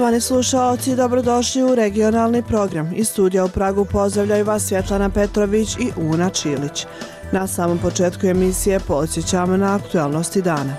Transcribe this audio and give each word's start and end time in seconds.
Poštovani 0.00 0.20
slušalci, 0.20 0.96
dobrodošli 0.96 1.62
u 1.62 1.74
regionalni 1.74 2.42
program. 2.42 2.92
Iz 2.94 3.08
studija 3.08 3.44
u 3.44 3.48
Pragu 3.48 3.84
pozdravljaju 3.84 4.44
vas 4.44 4.62
Svjetlana 4.62 5.10
Petrović 5.10 5.76
i 5.76 5.90
Una 5.96 6.30
Čilić. 6.30 6.86
Na 7.32 7.46
samom 7.46 7.78
početku 7.78 8.26
emisije 8.26 8.80
podsjećamo 8.80 9.56
na 9.56 9.74
aktualnosti 9.74 10.42
dana. 10.42 10.76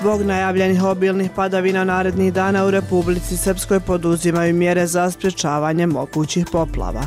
Zbog 0.00 0.22
najavljenih 0.22 0.84
obilnih 0.84 1.30
padavina 1.36 1.84
narednih 1.84 2.32
dana 2.32 2.66
u 2.66 2.70
Republici 2.70 3.36
Srpskoj 3.36 3.80
poduzimaju 3.80 4.54
mjere 4.54 4.86
za 4.86 5.10
sprječavanje 5.10 5.86
mogućih 5.86 6.46
poplava. 6.52 7.02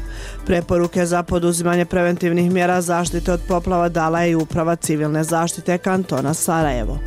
Preporuke 0.46 1.06
za 1.06 1.24
poduzimanje 1.24 1.86
preventivnih 1.86 2.52
mjera 2.52 2.82
zaštite 2.82 3.32
od 3.32 3.40
poplava 3.48 3.90
dala 3.90 4.22
je 4.22 4.32
i 4.32 4.36
Uprava 4.36 4.76
civilne 4.76 5.24
zaštite 5.24 5.78
kantona 5.78 6.34
Sarajevo. 6.34 7.00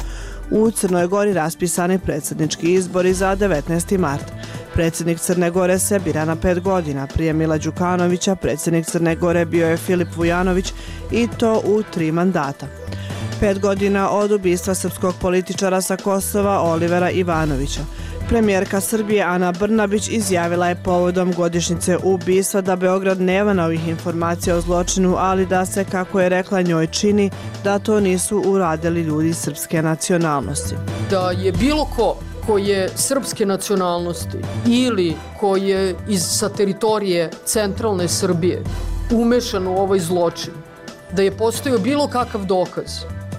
U 0.50 0.70
Crnoj 0.70 1.06
Gori 1.06 1.32
raspisani 1.32 1.98
predsjednički 1.98 2.74
izbori 2.74 3.14
za 3.14 3.36
19. 3.36 3.98
mart. 3.98 4.24
Predsjednik 4.74 5.18
Crne 5.18 5.50
Gore 5.50 5.78
se 5.78 5.98
bira 5.98 6.24
na 6.24 6.36
pet 6.36 6.60
godina. 6.60 7.06
Prije 7.06 7.32
Mila 7.32 7.58
Đukanovića 7.58 8.34
predsjednik 8.36 8.86
Crne 8.86 9.16
Gore 9.16 9.44
bio 9.44 9.68
je 9.68 9.76
Filip 9.76 10.08
Vujanović 10.16 10.72
i 11.10 11.28
to 11.38 11.62
u 11.64 11.82
tri 11.82 12.12
mandata. 12.12 12.66
Pet 13.40 13.58
godina 13.60 14.10
od 14.10 14.32
ubistva 14.32 14.74
srpskog 14.74 15.14
političara 15.20 15.80
sa 15.80 15.96
Kosova 15.96 16.60
Olivera 16.60 17.10
Ivanovića. 17.10 17.80
Premijerka 18.32 18.80
Srbije 18.80 19.22
Ana 19.22 19.52
Brnabić 19.52 20.08
izjavila 20.08 20.68
je 20.68 20.82
povodom 20.84 21.32
godišnjice 21.32 21.96
ubistva 22.02 22.60
da 22.60 22.76
Beograd 22.76 23.20
nema 23.20 23.52
novih 23.52 23.88
informacija 23.88 24.56
o 24.56 24.60
zločinu, 24.60 25.14
ali 25.18 25.46
da 25.46 25.66
se, 25.66 25.84
kako 25.84 26.20
je 26.20 26.28
rekla 26.28 26.62
njoj, 26.62 26.86
čini 26.86 27.30
da 27.64 27.78
to 27.78 28.00
nisu 28.00 28.42
uradili 28.46 29.02
ljudi 29.02 29.34
srpske 29.34 29.82
nacionalnosti. 29.82 30.74
Da 31.10 31.30
je 31.30 31.52
bilo 31.52 31.84
ko 31.84 32.16
ko 32.46 32.58
je 32.58 32.88
srpske 32.94 33.46
nacionalnosti 33.46 34.38
ili 34.66 35.14
ko 35.40 35.56
je 35.56 35.94
iz, 36.08 36.22
sa 36.22 36.48
teritorije 36.48 37.30
centralne 37.44 38.08
Srbije 38.08 38.62
umešan 39.10 39.66
u 39.66 39.76
ovaj 39.76 39.98
zločin, 39.98 40.52
da 41.12 41.22
je 41.22 41.36
postojao 41.36 41.78
bilo 41.78 42.08
kakav 42.08 42.44
dokaz, 42.44 42.90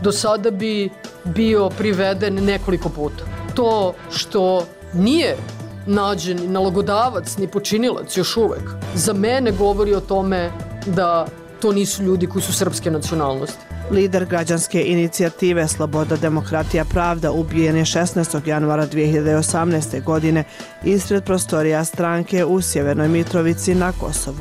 do 0.02 0.12
sada 0.12 0.52
bi 0.52 0.90
bio 1.26 1.70
priveden 1.70 2.46
nekoliko 2.46 2.90
puta. 2.90 3.24
To 3.56 3.94
što 4.12 4.66
nije 4.94 5.38
nađen 5.86 6.52
nalogodavac 6.52 7.38
ni 7.38 7.48
počinilac 7.48 8.18
još 8.18 8.38
uvek, 8.38 8.70
za 8.96 9.14
mene 9.14 9.52
govori 9.52 9.94
o 9.94 10.00
tome 10.00 10.52
da 10.86 11.28
to 11.62 11.72
nisu 11.72 12.04
ljudi 12.04 12.28
koji 12.28 12.42
su 12.42 12.54
srpske 12.54 12.92
nacionalnosti. 12.92 13.66
Lider 13.92 14.26
građanske 14.26 14.84
inicijative 14.84 15.68
Sloboda, 15.68 16.16
demokratija, 16.16 16.86
pravda 16.86 17.32
ubijen 17.32 17.78
je 17.78 17.86
16. 17.86 18.48
januara 18.48 18.88
2018. 18.88 20.04
godine 20.04 20.44
ispred 20.84 21.24
prostorija 21.24 21.86
stranke 21.86 22.46
u 22.46 22.62
Sjevernoj 22.62 23.08
Mitrovici 23.08 23.76
na 23.76 23.92
Kosovu. 23.92 24.38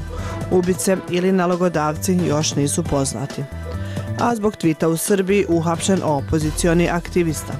Ubice 0.51 0.97
ili 1.11 1.33
nalogodavci 1.33 2.19
još 2.27 2.55
nisu 2.55 2.83
poznati. 2.83 3.45
A 4.21 4.37
zbog 4.37 4.57
tvita 4.57 4.89
u 4.89 4.97
Srbiji 4.97 5.47
uhapšen 5.49 6.01
opozicioni 6.05 6.89
aktivista. 6.89 7.53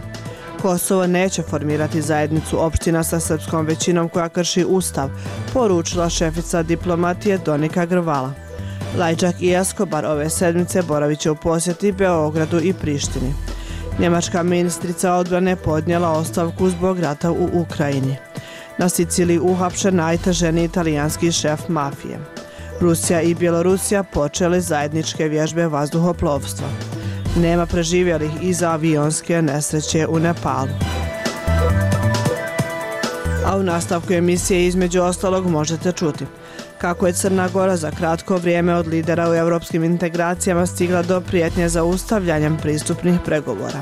Kosovo 0.63 1.07
neće 1.07 1.43
formirati 1.43 2.03
zajednicu 2.03 2.65
opština 2.65 3.05
sa 3.05 3.21
srpskom 3.21 3.67
većinom 3.67 4.09
koja 4.09 4.29
krši 4.29 4.65
ustav, 4.69 5.11
poručila 5.53 6.09
šefica 6.09 6.63
diplomatije 6.63 7.39
Donika 7.39 7.87
Grvala. 7.87 8.33
Lajčak 8.99 9.35
i 9.41 9.55
Eskobar 9.55 10.07
ove 10.07 10.31
sedmice 10.31 10.83
boravit 10.83 11.19
će 11.19 11.31
u 11.31 11.37
posjeti 11.37 11.93
Beogradu 11.93 12.61
i 12.61 12.73
Prištini. 12.73 13.35
Njemačka 13.99 14.43
ministrica 14.43 15.15
odbrane 15.15 15.57
podnijela 15.57 16.11
ostavku 16.11 16.69
zbog 16.69 17.01
rata 17.01 17.31
u 17.31 17.49
Ukrajini. 17.53 18.17
Na 18.79 18.89
Siciliji 18.89 19.39
uhapšen 19.39 19.97
najtaženi 19.97 20.65
italijanski 20.65 21.33
šef 21.33 21.69
mafije. 21.69 22.19
Rusija 22.81 23.21
i 23.21 23.35
Bjelorusija 23.35 24.03
počeli 24.03 24.61
zajedničke 24.61 25.29
vježbe 25.29 25.67
vazduhoplovstva. 25.67 26.69
Nema 27.37 27.67
preživjelih 27.67 28.31
iza 28.41 28.71
avionske 28.71 29.43
nesreće 29.43 30.07
u 30.07 30.19
Nepalu. 30.19 30.69
A 33.47 33.57
u 33.57 33.63
nastavku 33.63 34.13
emisije 34.13 34.67
između 34.67 35.03
ostalog 35.03 35.47
možete 35.47 35.93
čuti 35.93 36.25
kako 36.83 37.07
je 37.07 37.13
Crna 37.13 37.49
Gora 37.49 37.77
za 37.77 37.91
kratko 37.91 38.37
vrijeme 38.37 38.75
od 38.75 38.87
lidera 38.87 39.31
u 39.31 39.35
europskim 39.35 39.85
integracijama 39.85 40.67
stigla 40.67 41.03
do 41.03 41.21
prijetnje 41.21 41.69
za 41.69 41.85
ustavljanjem 41.85 42.57
pristupnih 42.57 43.15
pregovora. 43.25 43.81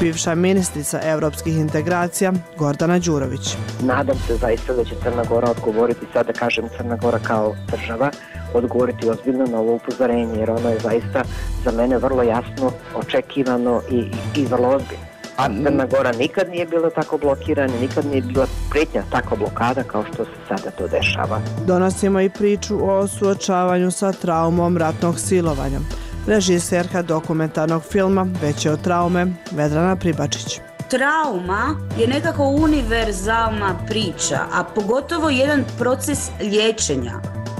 Bivša 0.00 0.34
ministrica 0.34 1.00
europskih 1.02 1.56
integracija 1.56 2.32
Gordana 2.58 2.98
Đurović. 2.98 3.56
Nadam 3.82 4.16
se 4.26 4.36
zaista 4.36 4.72
da 4.72 4.84
će 4.84 4.94
Crna 5.02 5.24
Gora 5.28 5.50
odgovoriti, 5.50 6.06
sada 6.12 6.32
kažem 6.32 6.64
Crna 6.76 6.96
Gora 6.96 7.18
kao 7.18 7.54
država, 7.70 8.10
odgovoriti 8.54 9.08
ozbiljno 9.08 9.44
na 9.46 9.58
ovo 9.58 9.74
upozorenje, 9.74 10.38
jer 10.38 10.50
ono 10.50 10.68
je 10.68 10.78
zaista 10.78 11.22
za 11.64 11.70
mene 11.70 11.98
vrlo 11.98 12.22
jasno, 12.22 12.72
očekivano 12.94 13.82
i, 13.90 13.96
i, 13.96 14.40
i 14.40 14.46
vrlo 14.46 14.68
ozbiljno. 14.68 15.04
A 15.36 15.46
Crna 15.46 15.86
Gora 15.86 16.12
nikad 16.12 16.48
nije 16.48 16.66
bila 16.66 16.90
tako 16.90 17.18
blokirana, 17.18 17.72
nikad 17.80 18.06
nije 18.06 18.22
bila 18.22 18.46
pretnja 18.70 19.02
tako 19.10 19.36
blokada 19.36 19.82
kao 19.82 20.04
što 20.04 20.24
se 20.24 20.30
sada 20.48 20.70
to 20.70 20.88
dešava. 20.88 21.40
Donosimo 21.66 22.20
i 22.20 22.30
priču 22.30 22.90
o 22.90 23.06
suočavanju 23.06 23.90
sa 23.90 24.12
traumom 24.12 24.76
ratnog 24.76 25.20
silovanja. 25.20 25.78
Režiserka 26.26 27.02
dokumentarnog 27.02 27.82
filma 27.82 28.26
Veće 28.42 28.70
od 28.70 28.80
traume 28.80 29.26
Vedrana 29.50 29.96
Pribačić. 29.96 30.60
Trauma 30.90 31.80
je 31.98 32.06
nekako 32.06 32.44
univerzalna 32.44 33.74
priča, 33.86 34.38
a 34.52 34.64
pogotovo 34.64 35.30
jedan 35.30 35.64
proces 35.78 36.30
liječenja. 36.40 37.12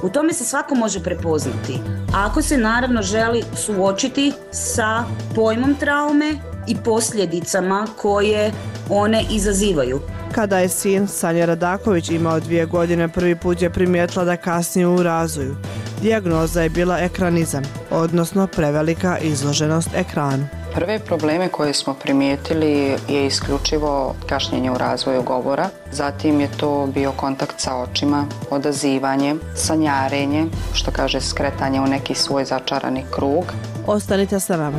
U 0.03 0.09
tome 0.09 0.33
se 0.33 0.45
svako 0.45 0.75
može 0.75 1.03
prepoznati. 1.03 1.79
Ako 2.15 2.43
se 2.43 2.59
naravno 2.59 3.03
želi 3.03 3.43
suočiti 3.57 4.33
sa 4.51 5.05
pojmom 5.35 5.75
traume 5.75 6.35
i 6.67 6.77
posljedicama 6.85 7.87
koje 7.97 8.53
one 8.91 9.25
izazivaju. 9.31 10.01
Kada 10.33 10.59
je 10.59 10.69
sin 10.69 11.09
Sanja 11.09 11.45
Radaković 11.45 12.11
imao 12.11 12.41
dvije 12.41 12.67
godine, 12.67 13.09
prvi 13.09 13.37
put 13.37 13.63
je 13.63 13.71
primijetila 13.71 14.25
da 14.25 14.37
kasnije 14.37 14.87
u 14.87 15.03
razvoju. 15.03 15.57
Dijagnoza 16.03 16.63
je 16.63 16.69
bila 16.69 16.99
ekranizam, 16.99 17.63
odnosno 17.91 18.47
prevelika 18.47 19.19
izloženost 19.19 19.89
ekranu. 19.95 20.47
Prve 20.75 20.99
probleme 20.99 21.49
koje 21.49 21.75
smo 21.75 21.95
primijetili 21.95 22.97
je 23.09 23.27
isključivo 23.27 24.15
kašnjenje 24.29 24.71
u 24.71 24.79
razvoju 24.79 25.23
govora, 25.23 25.69
zatim 25.93 26.41
je 26.41 26.49
to 26.57 26.89
bio 26.95 27.13
kontakt 27.13 27.55
sa 27.61 27.77
očima, 27.77 28.27
odazivanje, 28.51 29.37
sanjarenje, 29.55 30.47
što 30.75 30.91
kaže 30.91 31.21
skretanje 31.21 31.81
u 31.81 31.87
neki 31.87 32.15
svoj 32.15 32.45
začarani 32.45 33.05
krug. 33.11 33.45
Ostanite 33.87 34.41
sa 34.41 34.57
nama. 34.57 34.79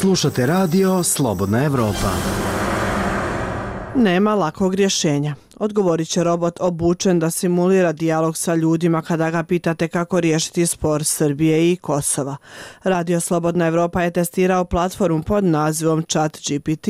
Slušate 0.00 0.46
radio 0.46 1.02
Slobodna 1.02 1.64
Evropa. 1.64 2.10
Nema 3.96 4.34
lakog 4.34 4.74
rješenja. 4.74 5.34
Odgovorit 5.58 6.08
će 6.08 6.24
robot 6.24 6.60
obučen 6.60 7.18
da 7.18 7.30
simulira 7.30 7.92
dijalog 7.92 8.36
sa 8.36 8.54
ljudima 8.54 9.02
kada 9.02 9.30
ga 9.30 9.42
pitate 9.42 9.88
kako 9.88 10.20
riješiti 10.20 10.66
spor 10.66 11.04
Srbije 11.04 11.72
i 11.72 11.76
Kosova. 11.76 12.36
Radio 12.82 13.20
Slobodna 13.20 13.66
Evropa 13.66 14.02
je 14.02 14.10
testirao 14.10 14.64
platformu 14.64 15.22
pod 15.22 15.44
nazivom 15.44 16.02
Chat 16.02 16.38
GPT, 16.48 16.88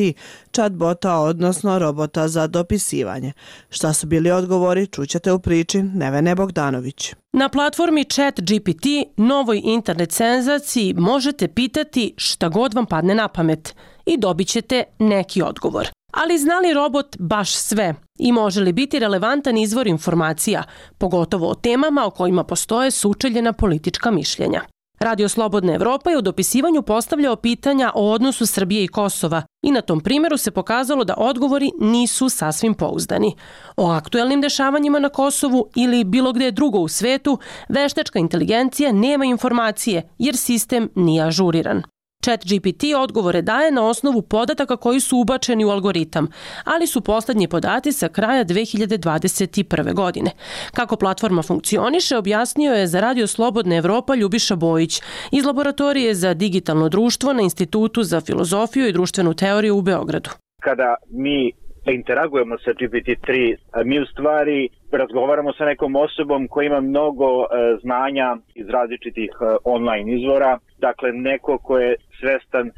chatbota 0.53 1.19
odnosno 1.19 1.79
robota 1.79 2.29
za 2.29 2.47
dopisivanje. 2.47 3.33
Šta 3.71 3.93
su 3.93 4.07
bili 4.07 4.31
odgovori 4.31 4.87
čućete 4.87 5.33
u 5.33 5.39
priči 5.39 5.83
Nevene 5.83 6.35
Bogdanović. 6.35 7.15
Na 7.33 7.49
platformi 7.49 8.05
Chat 8.05 8.41
GPT, 8.41 8.87
novoj 9.17 9.61
internet 9.65 10.13
senzaciji, 10.13 10.95
možete 10.95 11.49
pitati 11.49 12.15
šta 12.17 12.49
god 12.49 12.75
vam 12.75 12.87
padne 12.87 13.15
na 13.15 13.29
pamet 13.29 13.75
i 14.07 14.17
dobit 14.17 14.49
ćete 14.49 14.85
neki 14.99 15.43
odgovor. 15.43 15.89
Ali 16.13 16.39
zna 16.39 16.59
li 16.59 16.75
robot 16.75 17.17
baš 17.19 17.55
sve 17.55 17.95
i 18.19 18.33
može 18.33 18.61
li 18.61 18.73
biti 18.73 18.99
relevantan 18.99 19.59
izvor 19.59 19.87
informacija, 19.87 20.63
pogotovo 20.99 21.51
o 21.51 21.55
temama 21.55 22.07
o 22.07 22.11
kojima 22.11 22.45
postoje 22.45 22.91
sučeljena 22.91 23.53
politička 23.53 24.11
mišljenja? 24.11 24.61
Radio 25.01 25.29
Slobodna 25.29 25.75
Evropa 25.75 26.11
je 26.11 26.19
u 26.19 26.23
dopisivanju 26.23 26.83
postavljao 26.83 27.37
pitanja 27.37 27.93
o 27.95 28.11
odnosu 28.11 28.47
Srbije 28.47 28.85
i 28.85 28.89
Kosova 28.89 29.43
i 29.63 29.71
na 29.71 29.81
tom 29.81 30.01
primjeru 30.01 30.37
se 30.37 30.51
pokazalo 30.51 31.05
da 31.05 31.15
odgovori 31.17 31.71
nisu 31.81 32.29
sasvim 32.29 32.75
pouzdani. 32.75 33.37
O 33.77 33.91
aktuelnim 33.91 34.41
dešavanjima 34.41 34.99
na 34.99 35.09
Kosovu 35.09 35.69
ili 35.77 36.05
bilo 36.05 36.33
gde 36.33 36.51
drugo 36.51 36.79
u 36.79 36.89
svetu, 36.89 37.39
veštačka 37.69 38.19
inteligencija 38.19 38.93
nema 38.93 39.25
informacije 39.25 40.09
jer 40.19 40.37
sistem 40.37 40.91
nije 40.95 41.23
ažuriran. 41.23 41.83
Chat 42.25 42.41
GPT 42.45 42.83
odgovore 42.97 43.43
daje 43.43 43.71
na 43.71 43.89
osnovu 43.89 44.23
podataka 44.23 44.77
koji 44.77 45.01
su 45.01 45.19
ubačeni 45.19 45.65
u 45.65 45.69
algoritam, 45.69 46.29
ali 46.65 46.87
su 46.87 47.01
poslednji 47.01 47.49
podati 47.49 47.93
sa 47.93 48.09
kraja 48.09 48.45
2021. 48.45 49.95
godine. 49.95 50.31
Kako 50.75 50.97
platforma 50.97 51.43
funkcioniše, 51.43 52.17
objasnio 52.17 52.73
je 52.73 52.87
za 52.87 53.01
Radio 53.01 53.27
Slobodna 53.27 53.77
Evropa 53.77 54.15
Ljubiša 54.15 54.57
Bojić 54.57 55.03
iz 55.33 55.45
Laboratorije 55.45 56.15
za 56.15 56.35
digitalno 56.35 56.89
društvo 56.89 57.33
na 57.33 57.43
Institutu 57.43 58.03
za 58.03 58.21
filozofiju 58.21 58.87
i 58.89 58.93
društvenu 58.93 59.35
teoriju 59.35 59.77
u 59.77 59.83
Beogradu. 59.83 60.31
Kada 60.63 60.95
mi 61.11 61.53
interagujemo 61.93 62.59
sa 62.59 62.71
GPT-3. 62.71 63.57
Mi 63.85 64.01
u 64.01 64.07
stvari 64.07 64.69
razgovaramo 64.93 65.53
sa 65.53 65.65
nekom 65.65 65.97
osobom 65.97 66.49
koja 66.49 66.67
ima 66.67 66.81
mnogo 66.81 67.43
e, 67.43 67.47
znanja 67.83 68.37
iz 68.55 68.69
različitih 68.69 69.31
e, 69.41 69.57
online 69.65 70.15
izvora, 70.15 70.59
dakle 70.79 71.13
neko 71.13 71.59
ko 71.59 71.79
je 71.79 71.97
svestan 72.21 72.67
e, 72.69 72.73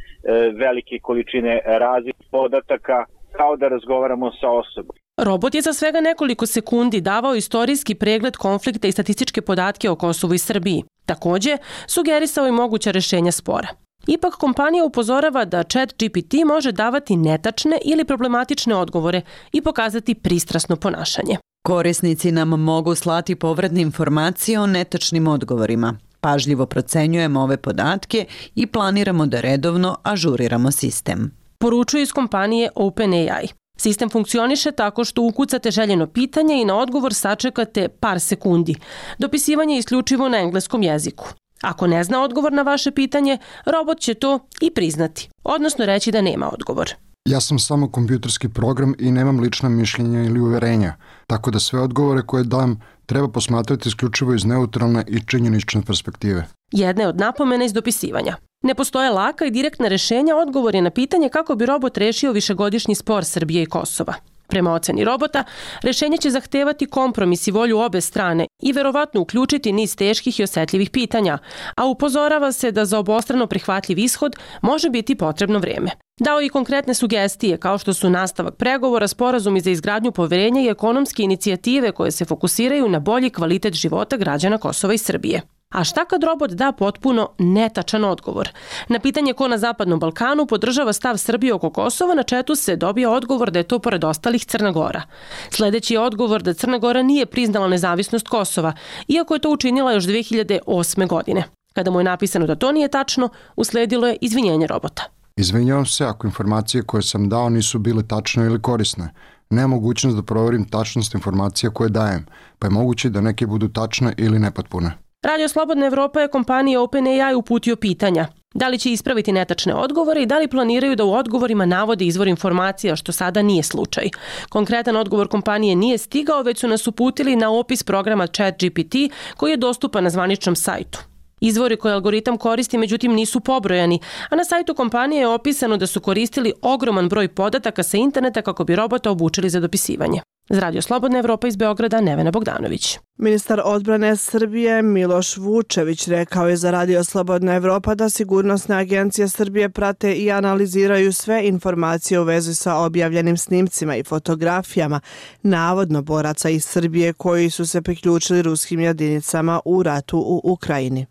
velike 0.63 0.99
količine 1.03 1.61
različitih 1.67 2.27
podataka, 2.31 3.05
kao 3.33 3.57
da 3.57 3.69
razgovaramo 3.69 4.31
sa 4.41 4.49
osobom. 4.51 4.97
Robot 5.17 5.55
je 5.55 5.63
za 5.63 5.73
svega 5.73 6.01
nekoliko 6.01 6.47
sekundi 6.47 7.01
davao 7.01 7.35
istorijski 7.35 7.95
pregled 7.95 8.37
konflikta 8.37 8.89
i 8.89 8.93
statističke 8.93 9.41
podatke 9.41 9.91
o 9.91 9.97
Kosovu 9.97 10.35
i 10.35 10.39
Srbiji. 10.39 10.85
Takođe, 11.07 11.57
sugerisao 11.87 12.49
i 12.49 12.53
moguća 12.53 12.91
rešenja 12.91 13.33
spora. 13.33 13.69
Ipak 14.07 14.35
kompanija 14.35 14.85
upozorava 14.85 15.45
da 15.45 15.63
chat 15.63 15.95
GPT 15.95 16.35
može 16.47 16.73
davati 16.73 17.17
netačne 17.17 17.79
ili 17.85 18.05
problematične 18.05 18.75
odgovore 18.75 19.21
i 19.53 19.63
pokazati 19.63 20.15
pristrasno 20.15 20.77
ponašanje. 20.77 21.37
Korisnici 21.63 22.33
nam 22.33 22.49
mogu 22.49 22.95
slati 22.95 23.35
povratne 23.35 23.81
informacije 23.81 24.61
o 24.61 24.67
netačnim 24.67 25.29
odgovorima. 25.29 25.99
Pažljivo 26.21 26.67
procenjujemo 26.67 27.41
ove 27.41 27.57
podatke 27.57 28.27
i 28.55 28.67
planiramo 28.67 29.27
da 29.27 29.41
redovno 29.41 29.97
ažuriramo 30.03 30.71
sistem. 30.71 31.31
Poručuje 31.59 32.03
iz 32.03 32.13
kompanije 32.13 32.71
OpenAI. 32.75 33.49
Sistem 33.77 34.11
funkcioniše 34.11 34.73
tako 34.73 35.05
što 35.05 35.23
ukucate 35.23 35.71
željeno 35.71 36.07
pitanje 36.07 36.63
i 36.63 36.65
na 36.65 36.77
odgovor 36.77 37.15
sačekate 37.15 37.89
par 37.89 38.21
sekundi. 38.21 38.75
Dopisivanje 39.19 39.75
je 39.75 39.79
isključivo 39.79 40.29
na 40.29 40.39
engleskom 40.39 40.83
jeziku. 40.83 41.29
Ako 41.63 41.87
ne 41.87 42.05
zna 42.05 42.23
odgovor 42.23 42.53
na 42.53 42.63
vaše 42.63 42.91
pitanje, 42.91 43.39
robot 43.67 44.01
će 44.01 44.15
to 44.15 44.39
i 44.61 44.71
priznati, 44.71 45.29
odnosno 45.45 45.87
reći 45.87 46.13
da 46.13 46.21
nema 46.21 46.51
odgovor. 46.53 46.95
Ja 47.25 47.41
sam 47.41 47.59
samo 47.59 47.91
kompjuterski 47.91 48.49
program 48.49 48.95
i 48.99 49.11
nemam 49.11 49.41
lična 49.41 49.69
mišljenja 49.69 50.23
ili 50.23 50.41
uverenja, 50.41 50.95
tako 51.27 51.51
da 51.51 51.61
sve 51.61 51.81
odgovore 51.81 52.23
koje 52.23 52.45
dam 52.45 52.81
treba 53.11 53.29
posmatrati 53.29 53.89
isključivo 53.89 54.35
iz 54.35 54.45
neutralne 54.45 55.05
i 55.09 55.21
činjenične 55.27 55.83
perspektive. 55.83 56.45
Jedna 56.73 57.03
je 57.03 57.09
od 57.09 57.21
napomena 57.21 57.65
iz 57.65 57.73
dopisivanja. 57.73 58.37
Ne 58.63 58.75
postoje 58.75 59.11
laka 59.11 59.45
i 59.45 59.51
direktna 59.51 59.89
rešenja, 59.89 60.37
odgovor 60.37 60.75
je 60.75 60.83
na 60.83 60.91
pitanje 60.91 61.29
kako 61.29 61.55
bi 61.55 61.67
robot 61.67 61.99
rešio 61.99 62.33
višegodišnji 62.33 62.95
spor 62.95 63.25
Srbije 63.25 63.63
i 63.63 63.67
Kosova. 63.67 64.15
Prema 64.49 64.75
oceni 64.75 65.05
robota, 65.05 65.45
rešenje 65.83 66.17
će 66.17 66.31
zahtevati 66.31 66.87
kompromis 66.87 67.47
i 67.47 67.51
volju 67.51 67.79
obe 67.79 68.01
strane 68.01 68.47
i 68.63 68.73
verovatno 68.73 69.21
uključiti 69.21 69.73
niz 69.73 69.97
teških 69.97 70.41
i 70.41 70.43
osetljivih 70.43 70.91
pitanja, 70.91 71.39
a 71.77 71.87
upozorava 71.87 72.53
se 72.53 72.73
da 72.73 72.85
za 72.85 72.99
obostrano 72.99 73.47
prihvatljiv 73.47 73.99
ishod 73.99 74.37
može 74.63 74.91
biti 74.91 75.15
potrebno 75.15 75.59
vreme. 75.59 75.91
Dao 76.21 76.43
i 76.43 76.49
konkretne 76.49 76.95
sugestije 76.95 77.57
kao 77.57 77.79
što 77.79 77.95
su 77.95 78.11
nastavak 78.11 78.55
pregovora, 78.55 79.09
sporazumi 79.09 79.61
za 79.61 79.71
izgradnju 79.71 80.13
poverenja 80.13 80.61
i 80.61 80.69
ekonomske 80.69 81.23
inicijative 81.23 81.93
koje 81.93 82.11
se 82.11 82.25
fokusiraju 82.25 82.89
na 82.89 82.99
bolji 82.99 83.31
kvalitet 83.31 83.75
života 83.75 84.17
građana 84.17 84.59
Kosova 84.59 84.95
i 84.95 84.99
Srbije. 84.99 85.41
A 85.71 85.85
šta 85.85 86.05
kad 86.05 86.25
robot 86.25 86.51
da 86.51 86.73
potpuno 86.73 87.31
netačan 87.39 88.05
odgovor? 88.05 88.49
Na 88.89 89.01
pitanje 89.01 89.33
ko 89.33 89.49
na 89.49 89.59
Zapadnom 89.59 90.01
Balkanu 90.01 90.47
podržava 90.47 90.93
stav 90.93 91.17
Srbije 91.17 91.55
oko 91.55 91.71
Kosova, 91.71 92.15
na 92.15 92.23
četu 92.23 92.55
se 92.55 92.77
dobija 92.77 93.11
odgovor 93.11 93.51
da 93.51 93.59
je 93.59 93.69
to 93.69 93.79
pored 93.79 94.05
ostalih 94.05 94.45
Crna 94.45 94.71
Gora. 94.71 95.03
Sledeći 95.51 95.95
je 95.95 96.01
odgovor 96.01 96.43
da 96.43 96.55
Crna 96.55 96.79
Gora 96.79 97.03
nije 97.03 97.27
priznala 97.27 97.69
nezavisnost 97.69 98.29
Kosova, 98.29 98.73
iako 99.09 99.35
je 99.35 99.41
to 99.41 99.51
učinila 99.51 99.93
još 99.93 100.05
2008. 100.05 101.07
godine. 101.07 101.45
Kada 101.73 101.91
mu 101.91 102.01
je 102.01 102.05
napisano 102.05 102.47
da 102.47 102.55
to 102.55 102.73
nije 102.73 102.89
tačno, 102.89 103.29
usledilo 103.57 104.07
je 104.07 104.17
izvinjenje 104.21 104.67
robota. 104.67 105.20
Izvinjavam 105.41 105.87
se 105.87 106.05
ako 106.05 106.27
informacije 106.27 106.83
koje 106.83 107.03
sam 107.03 107.29
dao 107.29 107.49
nisu 107.49 107.79
bile 107.79 108.03
tačne 108.09 108.47
ili 108.47 108.63
korisne. 108.63 109.15
Nema 109.51 109.67
mogućnost 109.67 110.17
da 110.17 110.23
proverim 110.23 110.65
tačnost 110.69 111.15
informacija 111.15 111.71
koje 111.71 111.91
dajem, 111.91 112.27
pa 112.59 112.67
je 112.67 112.71
moguće 112.71 113.11
da 113.11 113.21
neke 113.21 113.47
budu 113.47 113.69
tačne 113.69 114.15
ili 114.17 114.39
nepotpune. 114.39 114.93
Radio 115.23 115.49
Slobodna 115.49 115.87
Evropa 115.87 116.21
je 116.21 116.29
kompanija 116.29 116.83
OpenAI 116.83 117.35
uputio 117.35 117.77
pitanja. 117.77 118.27
Da 118.55 118.69
li 118.69 118.79
će 118.79 118.93
ispraviti 118.93 119.33
netačne 119.33 119.75
odgovore 119.75 120.23
i 120.23 120.27
da 120.27 120.39
li 120.39 120.49
planiraju 120.49 120.97
da 120.97 121.05
u 121.05 121.13
odgovorima 121.13 121.67
navode 121.67 122.05
izvor 122.07 122.29
informacija, 122.29 122.97
što 122.97 123.13
sada 123.13 123.43
nije 123.43 123.63
slučaj. 123.63 124.09
Konkretan 124.49 124.97
odgovor 124.97 125.29
kompanije 125.29 125.77
nije 125.77 125.99
stigao, 125.99 126.43
već 126.43 126.61
su 126.61 126.69
nas 126.69 126.87
uputili 126.87 127.37
na 127.37 127.51
opis 127.51 127.83
programa 127.83 128.27
ChatGPT 128.27 128.95
koji 129.37 129.51
je 129.51 129.57
dostupan 129.57 130.05
na 130.05 130.11
zvaničnom 130.11 130.57
sajtu. 130.57 131.10
Izvori 131.41 131.77
koje 131.77 131.95
algoritam 131.95 132.39
koristi 132.39 132.79
međutim 132.79 133.13
nisu 133.13 133.41
pobrojani, 133.41 134.01
a 134.29 134.37
na 134.37 134.45
sajtu 134.45 134.75
kompanije 134.75 135.21
je 135.21 135.29
opisano 135.29 135.77
da 135.77 135.87
su 135.87 136.01
koristili 136.01 136.53
ogroman 136.63 137.09
broj 137.09 137.29
podataka 137.29 137.83
sa 137.83 137.97
interneta 137.97 138.43
kako 138.43 138.65
bi 138.65 138.77
robota 138.77 139.11
obučili 139.11 139.51
za 139.51 139.61
dopisivanje. 139.61 140.21
Za 140.53 140.61
Radio 140.61 140.83
Slobodna 140.83 141.19
Evropa 141.19 141.49
iz 141.49 141.57
Beograda 141.57 142.01
Nevena 142.01 142.31
Bogdanović. 142.31 142.99
Ministar 143.17 143.61
odbrane 143.65 144.17
Srbije 144.17 144.83
Miloš 144.83 145.37
Vučević 145.37 146.09
rekao 146.09 146.49
je 146.49 146.57
za 146.57 146.71
Radio 146.71 147.05
Slobodna 147.05 147.55
Evropa 147.55 147.95
da 147.95 148.09
sigurnosne 148.09 148.77
agencije 148.77 149.29
Srbije 149.29 149.69
prate 149.69 150.15
i 150.15 150.31
analiziraju 150.31 151.13
sve 151.13 151.47
informacije 151.47 152.21
u 152.21 152.25
vezi 152.25 152.55
sa 152.55 152.77
objavljenim 152.77 153.37
snimcima 153.37 153.97
i 153.97 154.03
fotografijama 154.03 155.01
navodno 155.43 156.03
boraca 156.03 156.49
iz 156.49 156.65
Srbije 156.65 157.13
koji 157.13 157.51
su 157.51 157.67
se 157.67 157.83
priključili 157.83 158.43
ruskim 158.43 158.81
jedinicama 158.81 159.61
u 159.65 159.83
ratu 159.83 160.19
u 160.19 160.41
Ukrajini. 160.45 161.07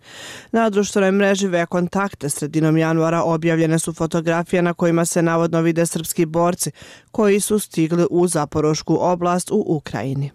Na 0.51 0.69
društvenoj 0.69 1.11
mreži 1.11 1.47
Ve 1.47 1.65
kontakte 1.65 2.29
sredinom 2.29 2.77
januara 2.77 3.23
objavljene 3.23 3.79
su 3.79 3.93
fotografije 3.93 4.61
na 4.61 4.73
kojima 4.73 5.05
se 5.05 5.21
navodno 5.21 5.61
vide 5.61 5.85
srpski 5.85 6.25
borci 6.25 6.71
koji 7.11 7.39
su 7.39 7.59
stigli 7.59 8.07
u 8.09 8.27
Zaporošku 8.27 8.97
oblast 9.01 9.28
u 9.51 9.63
Ukrajini. 9.67 10.31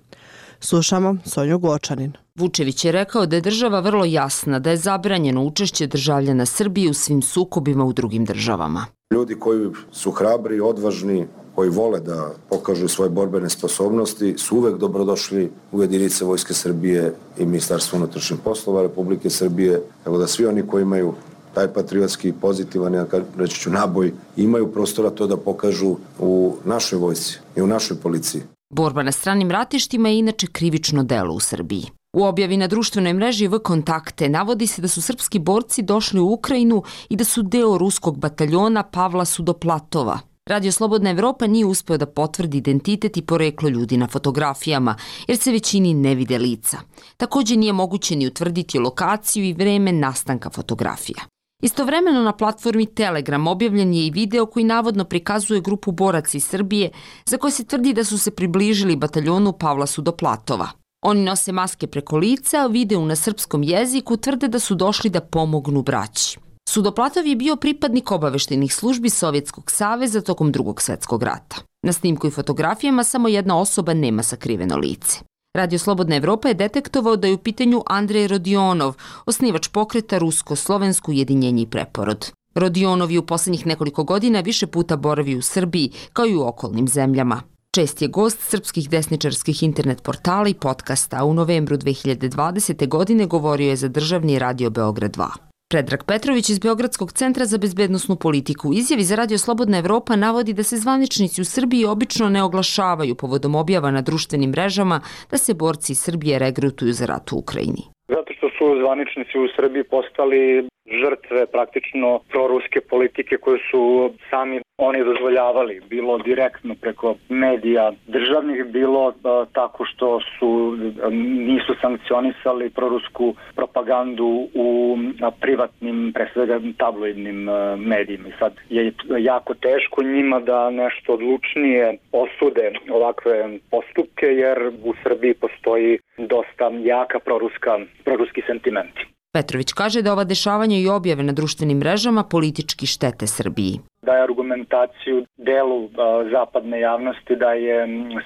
Slušamo 0.60 1.16
Sonju 1.24 1.58
Gočanin. 1.58 2.12
Vučević 2.38 2.84
je 2.84 2.92
rekao 2.92 3.26
da 3.26 3.36
je 3.36 3.42
država 3.42 3.80
vrlo 3.80 4.04
jasna 4.04 4.58
da 4.58 4.70
je 4.70 4.76
zabranjeno 4.76 5.44
učešće 5.44 5.86
državljana 5.86 6.46
Srbije 6.46 6.90
u 6.90 6.94
svim 6.94 7.22
sukobima 7.22 7.84
u 7.84 7.92
drugim 7.92 8.24
državama. 8.24 8.86
Ljudi 9.12 9.34
koji 9.34 9.70
su 9.92 10.10
hrabri, 10.10 10.60
odvažni, 10.60 11.26
koji 11.54 11.70
vole 11.70 12.00
da 12.00 12.34
pokažu 12.50 12.88
svoje 12.88 13.10
borbene 13.10 13.50
sposobnosti 13.50 14.34
su 14.38 14.56
uvek 14.56 14.76
dobrodošli 14.76 15.50
u 15.72 15.82
jedinice 15.82 16.24
Vojske 16.24 16.54
Srbije 16.54 17.14
i 17.38 17.44
Ministarstvo 17.44 17.98
unutrašnjih 17.98 18.40
poslova 18.44 18.82
Republike 18.82 19.30
Srbije, 19.30 19.82
tako 20.04 20.18
da 20.18 20.26
svi 20.26 20.46
oni 20.46 20.66
koji 20.66 20.82
imaju 20.82 21.14
taj 21.54 21.68
patriotski 21.72 22.32
pozitivan, 22.40 22.94
ja 22.94 23.06
reći 23.36 23.60
ću 23.60 23.70
naboj, 23.70 24.12
imaju 24.36 24.72
prostora 24.72 25.10
to 25.10 25.26
da 25.26 25.36
pokažu 25.36 25.96
u 26.18 26.56
našoj 26.64 26.98
vojci 26.98 27.38
i 27.56 27.62
u 27.62 27.66
našoj 27.66 27.96
policiji. 27.96 28.42
Borba 28.74 29.02
na 29.02 29.12
stranim 29.12 29.50
ratištima 29.50 30.08
je 30.08 30.18
inače 30.18 30.46
krivično 30.46 31.02
delo 31.04 31.34
u 31.34 31.40
Srbiji. 31.40 31.86
U 32.12 32.24
objavi 32.24 32.56
na 32.56 32.66
društvenoj 32.66 33.12
mreži 33.12 33.46
V 33.48 33.58
kontakte 33.58 34.28
navodi 34.28 34.66
se 34.66 34.82
da 34.82 34.88
su 34.88 35.02
srpski 35.02 35.38
borci 35.38 35.82
došli 35.82 36.20
u 36.20 36.32
Ukrajinu 36.32 36.82
i 37.08 37.16
da 37.16 37.24
su 37.24 37.42
deo 37.42 37.78
ruskog 37.78 38.18
bataljona 38.18 38.82
Pavla 38.82 39.24
Sudoplatova. 39.24 40.18
Radio 40.46 40.72
Slobodna 40.72 41.10
Evropa 41.10 41.46
nije 41.46 41.66
uspeo 41.66 41.96
da 41.96 42.06
potvrdi 42.06 42.58
identitet 42.58 43.16
i 43.16 43.22
poreklo 43.22 43.68
ljudi 43.68 43.96
na 43.96 44.06
fotografijama, 44.06 44.96
jer 45.28 45.38
se 45.38 45.52
većini 45.52 45.94
ne 45.94 46.14
vide 46.14 46.38
lica. 46.38 46.78
Takođe 47.16 47.56
nije 47.56 47.72
moguće 47.72 48.16
ni 48.16 48.26
utvrditi 48.26 48.78
lokaciju 48.78 49.44
i 49.44 49.52
vreme 49.52 49.92
nastanka 49.92 50.50
fotografija. 50.50 51.33
Istovremeno 51.64 52.22
na 52.22 52.32
platformi 52.32 52.86
Telegram 52.86 53.46
objavljen 53.46 53.94
je 53.94 54.06
i 54.06 54.10
video 54.10 54.46
koji 54.46 54.64
navodno 54.64 55.04
prikazuje 55.04 55.60
grupu 55.60 55.92
boraca 55.92 56.36
iz 56.36 56.44
Srbije 56.44 56.90
za 57.26 57.36
koje 57.36 57.50
se 57.50 57.64
tvrdi 57.64 57.92
da 57.92 58.04
su 58.04 58.18
se 58.18 58.30
približili 58.30 58.96
bataljonu 58.96 59.52
Pavla 59.52 59.86
Sudoplatova. 59.86 60.68
Oni 61.02 61.24
nose 61.24 61.52
maske 61.52 61.86
preko 61.86 62.16
lica, 62.16 62.58
a 62.60 62.66
video 62.66 63.04
na 63.04 63.16
srpskom 63.16 63.62
jeziku 63.62 64.16
tvrde 64.16 64.48
da 64.48 64.58
su 64.58 64.74
došli 64.74 65.10
da 65.10 65.20
pomognu 65.20 65.82
braći. 65.82 66.38
Sudoplatov 66.68 67.26
je 67.26 67.36
bio 67.36 67.56
pripadnik 67.56 68.12
obaveštenih 68.12 68.74
službi 68.74 69.10
Sovjetskog 69.10 69.70
saveza 69.70 70.20
tokom 70.20 70.52
drugog 70.52 70.82
svetskog 70.82 71.22
rata. 71.22 71.56
Na 71.82 71.92
snimku 71.92 72.26
i 72.26 72.30
fotografijama 72.30 73.04
samo 73.04 73.28
jedna 73.28 73.58
osoba 73.60 73.94
nema 73.94 74.22
sakriveno 74.22 74.76
lice. 74.76 75.18
Radio 75.56 75.78
Slobodna 75.78 76.16
Evropa 76.16 76.48
je 76.48 76.54
detektovao 76.54 77.16
da 77.16 77.26
je 77.26 77.34
u 77.34 77.38
pitanju 77.38 77.82
Andrej 77.86 78.26
Rodionov, 78.28 78.94
osnivač 79.26 79.68
pokreta 79.68 80.18
Rusko-Slovensko 80.18 81.10
ujedinjenje 81.10 81.62
i 81.62 81.66
preporod. 81.66 82.32
Rodionov 82.54 83.10
je 83.10 83.18
u 83.18 83.26
poslednjih 83.26 83.66
nekoliko 83.66 84.04
godina 84.04 84.40
više 84.40 84.66
puta 84.66 84.96
boravio 84.96 85.38
u 85.38 85.42
Srbiji, 85.42 85.90
kao 86.12 86.26
i 86.26 86.34
u 86.36 86.42
okolnim 86.42 86.88
zemljama. 86.88 87.42
Čest 87.74 88.02
je 88.02 88.08
gost 88.08 88.40
srpskih 88.40 88.90
desničarskih 88.90 89.62
internet 89.62 90.02
portala 90.02 90.48
i 90.48 90.54
podcasta, 90.54 91.24
u 91.24 91.34
novembru 91.34 91.76
2020. 91.76 92.88
godine 92.88 93.26
govorio 93.26 93.68
je 93.68 93.76
za 93.76 93.88
državni 93.88 94.38
radio 94.38 94.70
Beograd 94.70 95.16
2. 95.16 95.53
Predrag 95.72 96.04
Petrović 96.08 96.48
iz 96.50 96.58
Beogradskog 96.58 97.12
centra 97.12 97.44
za 97.44 97.58
bezbednostnu 97.58 98.16
politiku 98.16 98.66
izjavi 98.74 99.02
za 99.02 99.16
Radio 99.16 99.38
Slobodna 99.38 99.78
Evropa 99.78 100.16
navodi 100.16 100.52
da 100.52 100.62
se 100.62 100.76
zvaničnici 100.76 101.40
u 101.40 101.44
Srbiji 101.44 101.84
obično 101.84 102.28
ne 102.28 102.42
oglašavaju 102.42 103.14
povodom 103.14 103.54
objava 103.54 103.90
na 103.90 104.02
društvenim 104.08 104.50
mrežama 104.50 105.00
da 105.30 105.36
se 105.36 105.54
borci 105.54 105.92
iz 105.92 106.00
Srbije 106.06 106.38
regrutuju 106.38 106.92
za 106.92 107.06
rat 107.06 107.32
u 107.32 107.36
Ukrajini. 107.36 107.82
Zato 108.08 108.30
što 108.36 108.46
su 108.56 108.64
zvaničnici 108.80 109.38
u 109.38 109.48
Srbiji 109.56 109.84
postali 109.84 110.68
žrtve 110.86 111.46
praktično 111.46 112.20
proruske 112.28 112.80
politike 112.80 113.36
koje 113.36 113.58
su 113.70 114.12
sami 114.30 114.60
oni 114.78 115.04
dozvoljavali, 115.04 115.80
bilo 115.88 116.18
direktno 116.18 116.74
preko 116.80 117.14
medija 117.28 117.92
državnih, 118.06 118.64
bilo 118.64 119.14
a, 119.24 119.44
tako 119.52 119.84
što 119.84 120.20
su 120.38 120.78
a, 121.02 121.08
nisu 121.50 121.74
sankcionisali 121.80 122.70
prorusku 122.70 123.34
propagandu 123.54 124.48
u 124.54 124.98
privatnim, 125.40 126.12
pre 126.14 126.30
svega 126.32 126.60
tabloidnim 126.78 127.48
a, 127.48 127.76
medijima. 127.76 128.28
Sad 128.38 128.52
je 128.70 128.92
jako 129.18 129.54
teško 129.54 130.02
njima 130.02 130.40
da 130.40 130.70
nešto 130.70 131.12
odlučnije 131.12 131.98
osude 132.12 132.72
ovakve 132.90 133.58
postupke, 133.70 134.26
jer 134.26 134.72
u 134.84 134.94
Srbiji 135.02 135.34
postoji 135.34 135.98
dosta 136.18 136.70
jaka 136.82 137.18
proruska, 137.18 137.78
proruski 138.04 138.42
sentimenti. 138.46 139.13
Petrović 139.34 139.72
kaže 139.72 140.02
da 140.02 140.12
ova 140.12 140.24
dešavanja 140.24 140.76
i 140.78 140.88
objave 140.88 141.22
na 141.22 141.32
društvenim 141.32 141.78
mrežama 141.78 142.22
politički 142.34 142.86
štete 142.86 143.26
Srbiji. 143.26 143.74
Daje 144.02 144.22
argumentaciju 144.22 145.24
delu 145.36 145.80
a, 145.84 146.24
zapadne 146.30 146.80
javnosti 146.80 147.36
da 147.36 147.50
je 147.52 147.76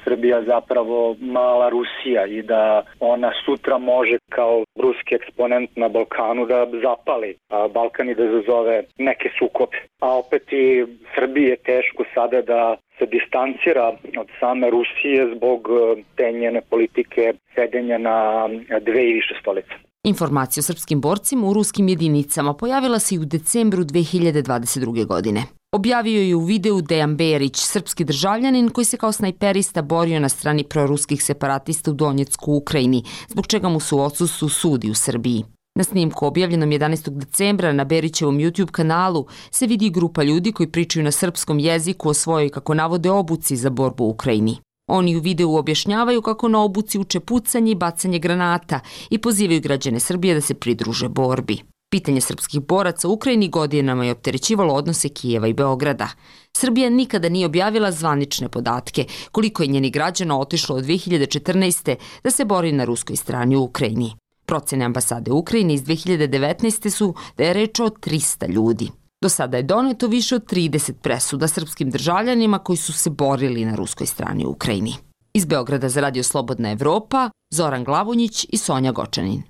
Srbija 0.04 0.42
zapravo 0.42 1.16
mala 1.20 1.68
Rusija 1.68 2.26
i 2.26 2.42
da 2.42 2.82
ona 3.00 3.30
sutra 3.44 3.78
može 3.78 4.18
kao 4.28 4.64
ruski 4.84 5.14
eksponent 5.14 5.70
na 5.76 5.88
Balkanu 5.88 6.46
da 6.46 6.66
zapali 6.82 7.36
Balkan 7.74 8.08
i 8.08 8.14
da 8.14 8.24
zazove 8.36 8.82
neke 8.98 9.28
sukobe. 9.38 9.76
A 10.00 10.18
opet 10.18 10.52
i 10.52 10.86
Srbiji 11.14 11.44
je 11.44 11.56
teško 11.56 12.04
sada 12.14 12.42
da 12.42 12.76
se 12.98 13.06
distancira 13.06 13.86
od 14.18 14.28
same 14.40 14.70
Rusije 14.70 15.34
zbog 15.36 15.68
te 16.16 16.32
njene 16.32 16.60
politike 16.70 17.32
sedenja 17.54 17.98
na 17.98 18.48
dve 18.80 19.02
i 19.10 19.12
više 19.12 19.34
stolice. 19.40 19.87
Informacija 20.08 20.60
o 20.60 20.62
srpskim 20.62 21.00
borcima 21.00 21.46
u 21.46 21.52
ruskim 21.52 21.88
jedinicama 21.88 22.54
pojavila 22.54 22.98
se 22.98 23.14
i 23.14 23.18
u 23.18 23.24
decembru 23.24 23.84
2022. 23.84 25.06
godine. 25.06 25.44
Objavio 25.72 26.22
je 26.22 26.36
u 26.36 26.40
videu 26.40 26.80
Dejan 26.80 27.16
Berić, 27.16 27.56
srpski 27.56 28.04
državljanin 28.04 28.68
koji 28.68 28.84
se 28.84 28.96
kao 28.96 29.12
snajperista 29.12 29.82
borio 29.82 30.20
na 30.20 30.28
strani 30.28 30.64
proruskih 30.64 31.24
separatista 31.24 31.90
u 31.90 31.94
Donjecku 31.94 32.52
u 32.52 32.56
Ukrajini, 32.56 33.04
zbog 33.28 33.46
čega 33.46 33.68
mu 33.68 33.80
su 33.80 33.96
u 33.96 34.00
odsustvu 34.00 34.48
sudi 34.48 34.90
u 34.90 34.94
Srbiji. 34.94 35.44
Na 35.78 35.84
snimku 35.84 36.26
objavljenom 36.26 36.70
11. 36.70 37.10
decembra 37.10 37.72
na 37.72 37.84
Berićevom 37.84 38.38
YouTube 38.38 38.70
kanalu 38.70 39.26
se 39.50 39.66
vidi 39.66 39.90
grupa 39.90 40.22
ljudi 40.22 40.52
koji 40.52 40.70
pričaju 40.70 41.04
na 41.04 41.10
srpskom 41.10 41.58
jeziku 41.58 42.08
o 42.08 42.14
svojoj, 42.14 42.48
kako 42.48 42.74
navode, 42.74 43.10
obuci 43.10 43.56
za 43.56 43.70
borbu 43.70 44.04
u 44.04 44.10
Ukrajini. 44.10 44.56
Oni 44.88 45.16
u 45.16 45.20
videu 45.20 45.56
objašnjavaju 45.56 46.22
kako 46.22 46.48
na 46.48 46.62
obuci 46.62 46.98
uče 46.98 47.20
pucanje 47.20 47.72
i 47.72 47.74
bacanje 47.74 48.18
granata 48.18 48.80
i 49.10 49.18
pozivaju 49.18 49.60
građane 49.60 50.00
Srbije 50.00 50.34
da 50.34 50.40
se 50.40 50.54
pridruže 50.54 51.08
borbi. 51.08 51.58
Pitanje 51.90 52.20
srpskih 52.20 52.60
boraca 52.60 53.08
u 53.08 53.12
Ukrajini 53.12 53.48
godinama 53.48 54.04
je 54.04 54.12
opterećivalo 54.12 54.74
odnose 54.74 55.08
Kijeva 55.08 55.48
i 55.48 55.52
Beograda. 55.52 56.08
Srbija 56.56 56.90
nikada 56.90 57.28
nije 57.28 57.46
objavila 57.46 57.92
zvanične 57.92 58.48
podatke 58.48 59.04
koliko 59.32 59.62
je 59.62 59.68
njeni 59.68 59.90
građana 59.90 60.38
otišlo 60.38 60.76
od 60.76 60.84
2014. 60.84 61.96
da 62.24 62.30
se 62.30 62.44
bori 62.44 62.72
na 62.72 62.84
ruskoj 62.84 63.16
strani 63.16 63.56
u 63.56 63.62
Ukrajini. 63.62 64.12
Procene 64.46 64.84
ambasade 64.84 65.32
Ukrajine 65.32 65.74
iz 65.74 65.82
2019. 65.82 66.90
su 66.90 67.14
da 67.36 67.44
je 67.44 67.52
reč 67.52 67.80
o 67.80 67.88
300 67.88 68.48
ljudi. 68.48 68.90
Do 69.20 69.28
sada 69.28 69.56
je 69.56 69.62
doneto 69.62 70.06
više 70.06 70.34
od 70.34 70.52
30 70.52 70.92
presuda 70.92 71.48
srpskim 71.48 71.90
državljanima 71.90 72.58
koji 72.58 72.76
su 72.76 72.92
se 72.92 73.10
borili 73.10 73.64
na 73.64 73.74
ruskoj 73.74 74.06
strani 74.06 74.46
u 74.46 74.50
Ukrajini. 74.50 74.94
Iz 75.34 75.44
Beograda 75.44 75.88
za 75.88 76.00
Radio 76.00 76.22
Slobodna 76.22 76.70
Evropa, 76.70 77.30
Zoran 77.50 77.84
Glavonjić 77.84 78.46
i 78.48 78.56
Sonja 78.56 78.92
Gočanin. 78.92 79.42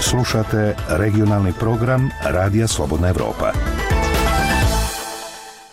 Slušate 0.00 0.76
regionalni 0.88 1.52
program 1.52 2.10
Radija 2.22 2.66
Slobodna 2.66 3.08
Evropa. 3.08 3.52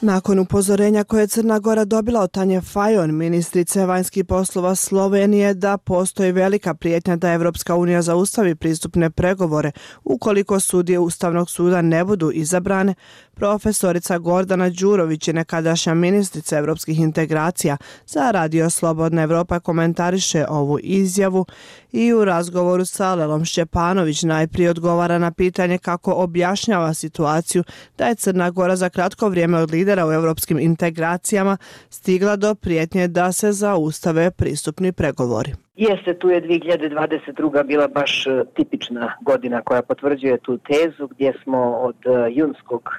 Nakon 0.04 0.40
upozorenja 0.40 1.04
koje 1.04 1.22
je 1.22 1.28
Crna 1.28 1.60
Gora 1.60 1.86
dobila 1.86 2.22
od 2.22 2.32
Tanje 2.32 2.62
Fajon, 2.62 3.16
ministrice 3.18 3.86
vanjskih 3.86 4.26
poslova 4.26 4.76
Slovenije, 4.76 5.54
da 5.54 5.78
postoji 5.78 6.32
velika 6.32 6.74
prijetnja 6.74 7.16
da 7.16 7.34
Evropska 7.34 7.76
unija 7.76 8.02
zaustavi 8.02 8.56
pristupne 8.56 9.10
pregovore 9.10 9.72
ukoliko 10.04 10.60
sudije 10.60 11.00
Ustavnog 11.00 11.50
suda 11.50 11.82
ne 11.82 12.06
budu 12.06 12.32
izabrane, 12.32 12.94
profesorica 13.34 14.18
Gordana 14.18 14.70
Đurović 14.70 15.28
je 15.28 15.34
nekadašnja 15.34 15.94
ministrica 15.94 16.58
evropskih 16.58 17.00
integracija 17.00 17.78
za 18.08 18.32
Radio 18.32 18.70
Slobodna 18.70 19.22
Evropa 19.22 19.60
komentariše 19.60 20.46
ovu 20.50 20.80
izjavu 20.84 21.46
i 21.92 22.14
u 22.14 22.26
razgovoru 22.26 22.86
sa 22.86 23.16
Lelom 23.16 23.46
Šćepanović 23.46 24.24
najprije 24.24 24.70
odgovara 24.70 25.18
na 25.18 25.32
pitanje 25.32 25.78
kako 25.78 26.14
objašnjava 26.14 26.94
situaciju 26.94 27.64
da 27.98 28.06
je 28.08 28.16
Crna 28.16 28.50
Gora 28.50 28.76
za 28.76 28.90
kratko 28.90 29.30
vrijeme 29.30 29.58
od 29.58 29.72
lidera 29.72 30.08
u 30.08 30.12
evropskim 30.12 30.60
integracijama 30.60 31.58
stigla 31.90 32.36
do 32.36 32.56
prijetnje 32.56 33.08
da 33.08 33.32
se 33.32 33.52
zaustave 33.52 34.32
pristupni 34.32 34.92
pregovori. 34.92 35.52
Jeste, 35.76 36.20
tu 36.20 36.30
je 36.30 36.42
2022. 36.42 37.66
bila 37.66 37.88
baš 37.88 38.26
tipična 38.56 39.14
godina 39.22 39.62
koja 39.62 39.82
potvrđuje 39.82 40.38
tu 40.38 40.58
tezu 40.58 41.08
gdje 41.08 41.34
smo 41.44 41.60
od 41.60 41.96
junskog 42.32 42.90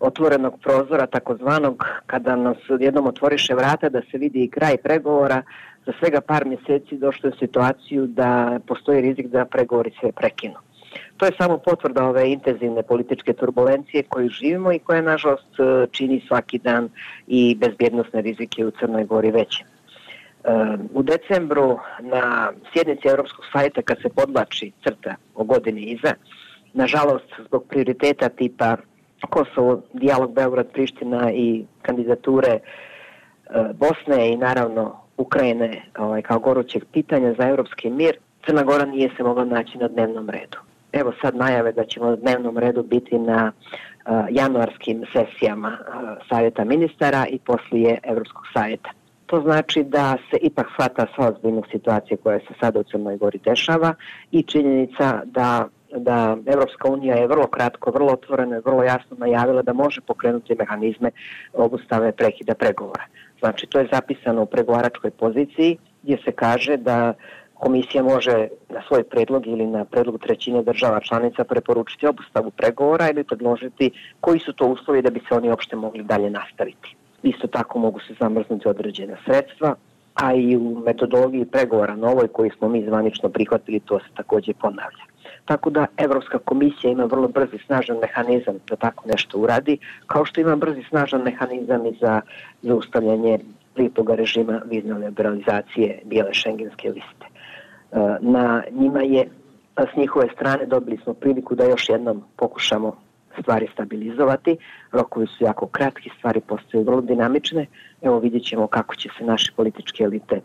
otvorenog 0.00 0.58
prozora 0.62 1.06
takozvanog 1.06 1.84
kada 2.06 2.36
nas 2.36 2.56
jednom 2.80 3.06
otvoriše 3.06 3.54
vrata 3.54 3.88
da 3.88 4.00
se 4.10 4.18
vidi 4.18 4.44
i 4.44 4.50
kraj 4.50 4.76
pregovora 4.76 5.42
za 5.86 5.92
svega 5.98 6.20
par 6.20 6.46
mjeseci 6.46 6.96
došlo 6.96 7.28
je 7.28 7.32
u 7.34 7.38
situaciju 7.38 8.06
da 8.06 8.58
postoji 8.66 9.00
rizik 9.00 9.26
da 9.26 9.44
pregovori 9.44 9.92
se 10.00 10.12
prekinu. 10.12 10.54
To 11.16 11.26
je 11.26 11.32
samo 11.38 11.58
potvrda 11.58 12.04
ove 12.04 12.32
intenzivne 12.32 12.82
političke 12.82 13.32
turbulencije 13.32 14.02
koju 14.02 14.28
živimo 14.28 14.72
i 14.72 14.78
koja 14.78 15.00
nažalost 15.00 15.48
čini 15.90 16.22
svaki 16.28 16.58
dan 16.58 16.88
i 17.26 17.54
bezbjednostne 17.54 18.20
rizike 18.22 18.66
u 18.66 18.70
Crnoj 18.70 19.04
Gori 19.04 19.30
veće. 19.30 19.64
U 20.94 21.02
decembru 21.02 21.78
na 22.00 22.52
sjednici 22.72 23.08
Europskog 23.08 23.44
sajta 23.52 23.82
kad 23.82 23.96
se 24.02 24.08
podlači 24.08 24.72
crta 24.84 25.14
o 25.34 25.44
godini 25.44 25.80
iza, 25.80 26.14
nažalost 26.74 27.32
zbog 27.46 27.64
prioriteta 27.68 28.28
tipa 28.28 28.76
Kosovo, 29.30 29.82
dijalog 29.92 30.34
Beograd-Priština 30.34 31.32
i 31.32 31.64
kandidature 31.82 32.58
Bosne 33.74 34.32
i 34.32 34.36
naravno 34.36 35.05
Ukrajine 35.18 35.82
ovaj, 35.98 36.22
kao 36.22 36.38
gorućeg 36.38 36.84
pitanja 36.92 37.34
za 37.38 37.48
evropski 37.48 37.90
mir, 37.90 38.16
Crna 38.46 38.62
Gora 38.62 38.84
nije 38.84 39.10
se 39.16 39.22
mogla 39.22 39.44
naći 39.44 39.78
na 39.78 39.88
dnevnom 39.88 40.30
redu. 40.30 40.58
Evo 40.92 41.12
sad 41.22 41.36
najave 41.36 41.72
da 41.72 41.84
ćemo 41.84 42.06
na 42.10 42.16
dnevnom 42.16 42.58
redu 42.58 42.82
biti 42.82 43.18
na 43.18 43.52
uh, 43.52 44.12
januarskim 44.30 45.04
sesijama 45.12 45.68
uh, 45.68 45.94
Savjeta 46.28 46.64
ministara 46.64 47.26
i 47.30 47.38
poslije 47.38 47.98
Evropskog 48.02 48.44
savjeta. 48.54 48.90
To 49.26 49.40
znači 49.40 49.84
da 49.84 50.16
se 50.30 50.36
ipak 50.42 50.66
shvata 50.72 51.06
sva 51.14 51.28
ozbiljnog 51.28 51.66
situacije 51.72 52.16
koja 52.16 52.38
se 52.38 52.54
sada 52.60 52.80
u 52.80 52.82
Crnoj 52.82 53.16
Gori 53.16 53.38
dešava 53.44 53.94
i 54.32 54.42
činjenica 54.42 55.22
da 55.24 55.68
da 55.96 56.36
Evropska 56.46 56.88
unija 56.88 57.16
je 57.16 57.26
vrlo 57.26 57.46
kratko, 57.46 57.90
vrlo 57.90 58.12
otvoreno 58.12 58.56
i 58.56 58.60
vrlo 58.64 58.82
jasno 58.82 59.16
najavila 59.18 59.62
da 59.62 59.72
može 59.72 60.00
pokrenuti 60.00 60.54
mehanizme 60.54 61.10
obustave 61.52 62.12
prekida 62.12 62.54
pregovora. 62.54 63.04
Znači, 63.40 63.66
to 63.66 63.78
je 63.78 63.88
zapisano 63.92 64.42
u 64.42 64.46
pregovaračkoj 64.46 65.10
poziciji 65.10 65.78
gdje 66.02 66.18
se 66.24 66.32
kaže 66.32 66.76
da 66.76 67.14
komisija 67.54 68.02
može 68.02 68.48
na 68.68 68.82
svoj 68.88 69.04
predlog 69.04 69.46
ili 69.46 69.66
na 69.66 69.84
predlog 69.84 70.18
trećine 70.20 70.62
država 70.62 71.00
članica 71.00 71.44
preporučiti 71.44 72.06
obustavu 72.06 72.50
pregovora 72.50 73.10
ili 73.10 73.24
predložiti 73.24 73.90
koji 74.20 74.40
su 74.40 74.52
to 74.52 74.66
uslovi 74.66 75.02
da 75.02 75.10
bi 75.10 75.20
se 75.28 75.34
oni 75.34 75.48
uopšte 75.48 75.76
mogli 75.76 76.02
dalje 76.02 76.30
nastaviti. 76.30 76.96
Isto 77.22 77.46
tako 77.46 77.78
mogu 77.78 78.00
se 78.00 78.14
zamrznuti 78.20 78.68
određena 78.68 79.16
sredstva, 79.24 79.74
a 80.14 80.34
i 80.34 80.56
u 80.56 80.82
metodologiji 80.86 81.44
pregovora 81.44 81.96
novoj 81.96 82.28
koji 82.28 82.50
smo 82.50 82.68
mi 82.68 82.84
zvanično 82.84 83.28
prihvatili 83.28 83.80
to 83.80 83.98
se 83.98 84.06
takođe 84.14 84.52
ponavlja. 84.52 85.04
Tako 85.46 85.70
da 85.70 85.86
Evropska 85.96 86.38
komisija 86.38 86.90
ima 86.90 87.04
vrlo 87.04 87.28
brzi 87.28 87.58
snažan 87.66 87.96
mehanizam 87.96 88.58
da 88.68 88.76
tako 88.76 89.08
nešto 89.08 89.38
uradi, 89.38 89.78
kao 90.06 90.24
što 90.24 90.40
ima 90.40 90.56
brzi 90.56 90.82
snažan 90.88 91.22
mehanizam 91.22 91.86
i 91.86 91.96
za 92.00 92.20
zaustavljanje 92.62 93.38
lijepog 93.76 94.10
režima 94.10 94.62
vizne 94.64 94.94
liberalizacije 94.94 96.00
bijele 96.04 96.34
šengenske 96.34 96.88
liste. 96.88 97.26
Na 98.20 98.62
njima 98.70 99.00
je 99.00 99.28
s 99.78 99.96
njihove 99.96 100.28
strane 100.34 100.66
dobili 100.66 100.98
smo 101.04 101.14
priliku 101.14 101.54
da 101.54 101.64
još 101.64 101.88
jednom 101.88 102.22
pokušamo 102.36 102.96
stvari 103.40 103.68
stabilizovati. 103.72 104.56
Rokovi 104.92 105.26
su 105.26 105.44
jako 105.44 105.66
kratki, 105.66 106.10
stvari 106.18 106.40
postaju 106.40 106.84
vrlo 106.84 107.00
dinamične. 107.00 107.66
Evo 108.02 108.18
vidjet 108.18 108.44
ćemo 108.44 108.66
kako 108.66 108.94
će 108.94 109.08
se 109.18 109.24
naše 109.24 109.52
političke 109.56 110.04
elite 110.04 110.40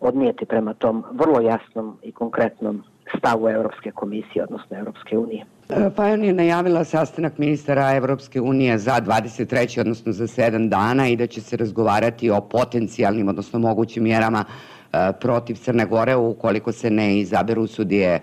odnijeti 0.00 0.44
prema 0.44 0.74
tom 0.74 1.04
vrlo 1.10 1.40
jasnom 1.40 1.98
i 2.02 2.12
konkretnom 2.12 2.82
stavu 3.18 3.48
Evropske 3.48 3.90
komisije, 3.90 4.44
odnosno 4.44 4.78
Evropske 4.78 5.18
unije. 5.18 5.44
Fajon 5.96 6.24
je 6.24 6.32
najavila 6.32 6.84
sastanak 6.84 7.38
ministara 7.38 7.94
Evropske 7.94 8.40
unije 8.40 8.78
za 8.78 9.00
23. 9.00 9.80
odnosno 9.80 10.12
za 10.12 10.26
7 10.26 10.68
dana 10.68 11.08
i 11.08 11.16
da 11.16 11.26
će 11.26 11.40
se 11.40 11.56
razgovarati 11.56 12.30
o 12.30 12.40
potencijalnim, 12.40 13.28
odnosno 13.28 13.58
mogućim 13.58 14.02
mjerama 14.02 14.44
protiv 15.20 15.54
Crne 15.54 15.86
Gore 15.86 16.16
ukoliko 16.16 16.72
se 16.72 16.90
ne 16.90 17.18
izaberu 17.18 17.66
sudije 17.66 18.20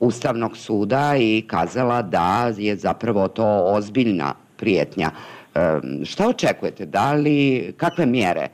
Ustavnog 0.00 0.56
suda 0.56 1.14
i 1.18 1.44
kazala 1.46 2.02
da 2.02 2.52
je 2.56 2.76
zapravo 2.76 3.28
to 3.28 3.64
ozbiljna 3.64 4.34
prijetnja. 4.56 5.10
E, 5.54 5.60
šta 6.04 6.28
očekujete? 6.28 6.86
Da 6.86 7.12
li, 7.12 7.72
kakve 7.76 8.06
mjere 8.06 8.48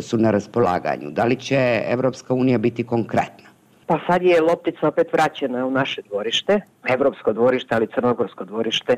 su 0.00 0.18
na 0.18 0.30
raspolaganju? 0.30 1.10
Da 1.10 1.24
li 1.24 1.36
će 1.36 1.82
Evropska 1.88 2.34
unija 2.34 2.58
biti 2.58 2.84
konkretna? 2.84 3.47
Pa 3.88 3.98
sad 4.06 4.22
je 4.22 4.40
loptica 4.40 4.88
opet 4.88 5.12
vraćena 5.12 5.66
u 5.66 5.70
naše 5.70 6.02
dvorište, 6.02 6.60
evropsko 6.88 7.32
dvorište, 7.32 7.74
ali 7.74 7.86
crnogorsko 7.94 8.44
dvorište. 8.44 8.96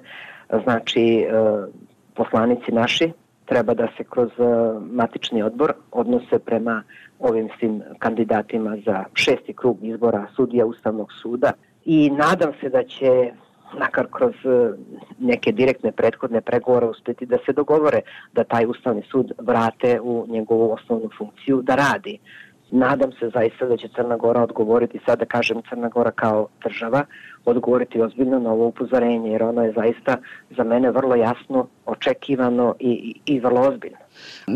Znači, 0.64 1.00
e, 1.00 1.26
poslanici 2.14 2.73
naši 2.73 3.12
treba 3.44 3.75
da 3.75 3.88
se 3.97 4.04
kroz 4.04 4.30
e, 4.38 4.42
matični 4.92 5.42
odbor 5.42 5.73
odnose 5.90 6.38
prema 6.38 6.82
ovim 7.18 7.49
svim 7.59 7.82
kandidatima 7.99 8.76
za 8.87 9.04
šesti 9.14 9.52
krug 9.52 9.78
izbora 9.82 10.26
sudija 10.37 10.66
Ustavnog 10.66 11.12
suda 11.23 11.52
i 11.85 12.11
nadam 12.11 12.52
se 12.61 12.68
da 12.68 12.82
će 12.82 13.32
makar 13.78 14.06
kroz 14.11 14.35
e, 14.44 14.73
neke 15.18 15.52
direktne 15.52 15.92
prethodne 15.92 16.40
pregovore 16.40 16.87
uspeti 16.87 17.26
da 17.26 17.38
se 17.47 17.52
dogovore 17.52 18.00
da 18.32 18.44
taj 18.44 18.66
Ustavni 18.66 19.02
sud 19.11 19.32
vrate 19.38 20.00
u 20.00 20.26
njegovu 20.28 20.73
osnovnu 20.73 21.11
funkciju 21.18 21.62
da 21.62 21.75
radi. 21.75 22.18
Nadam 22.70 23.12
se 23.12 23.30
zaista 23.34 23.66
da 23.66 23.76
će 23.76 23.88
Crna 23.88 24.16
Gora 24.16 24.42
odgovoriti, 24.42 25.00
sada 25.06 25.24
kažem 25.24 25.62
Crna 25.68 25.88
Gora 25.88 26.10
kao 26.10 26.48
država, 26.64 27.04
odgovoriti 27.44 28.00
ozbiljno 28.00 28.38
na 28.38 28.52
ovo 28.52 28.66
upozorenje, 28.66 29.30
jer 29.30 29.42
ono 29.42 29.62
je 29.62 29.72
zaista 29.72 30.16
za 30.56 30.64
mene 30.64 30.90
vrlo 30.90 31.14
jasno, 31.14 31.66
očekivano 31.86 32.74
i, 32.78 33.14
i, 33.26 33.34
i 33.34 33.40
vrlo 33.40 33.60
ozbiljno. 33.60 33.98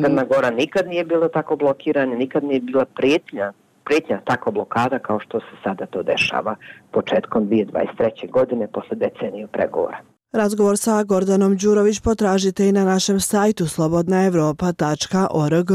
Crna 0.05 0.25
Gora 0.25 0.51
nikad 0.51 0.87
nije 0.87 1.05
bila 1.05 1.29
tako 1.29 1.57
blokirana, 1.57 2.17
nikad 2.17 2.45
nije 2.45 2.61
bila 2.61 2.85
prijetnja 2.85 3.53
pretnja 3.85 4.21
takva 4.25 4.53
blokada 4.53 4.99
kao 4.99 5.21
što 5.21 5.41
se 5.41 5.47
sada 5.65 5.87
to 5.87 6.03
dešava 6.03 6.57
početkom 6.91 7.49
2023. 7.49 8.31
godine 8.31 8.69
posle 8.73 8.97
deceniju 8.97 9.49
pregovora. 9.49 9.99
Razgovor 10.33 10.79
sa 10.79 11.03
Gordanom 11.03 11.57
Đurović 11.57 12.01
potražite 12.01 12.69
i 12.69 12.73
na 12.73 12.85
našem 12.85 13.21
sajtu 13.21 13.67
slobodnaevropa.org. 13.67 15.71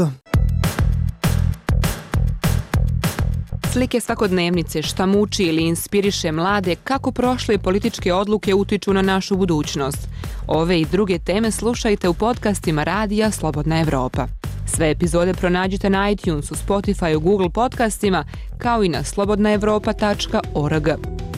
Slike 3.72 4.00
svakodnevnice 4.00 4.82
šta 4.82 5.06
muči 5.06 5.42
ili 5.42 5.62
inspiriše 5.62 6.32
mlade 6.32 6.74
kako 6.84 7.12
prošle 7.12 7.58
političke 7.58 8.12
odluke 8.12 8.54
utiču 8.54 8.92
na 8.92 9.02
našu 9.02 9.36
budućnost. 9.36 10.08
Ove 10.46 10.80
i 10.80 10.84
druge 10.84 11.18
teme 11.18 11.50
slušajte 11.50 12.08
u 12.08 12.14
podcastima 12.14 12.84
Radija 12.84 13.30
Slobodna 13.30 13.80
Evropa. 13.80 14.26
Sve 14.66 14.90
epizode 14.90 15.34
pronađite 15.34 15.90
na 15.90 16.10
iTunesu, 16.10 16.54
Spotify, 16.54 17.18
Google 17.18 17.50
podcastima, 17.50 18.24
kao 18.58 18.84
i 18.84 18.88
na 18.88 19.04
slobodnaevropa.org. 19.04 20.88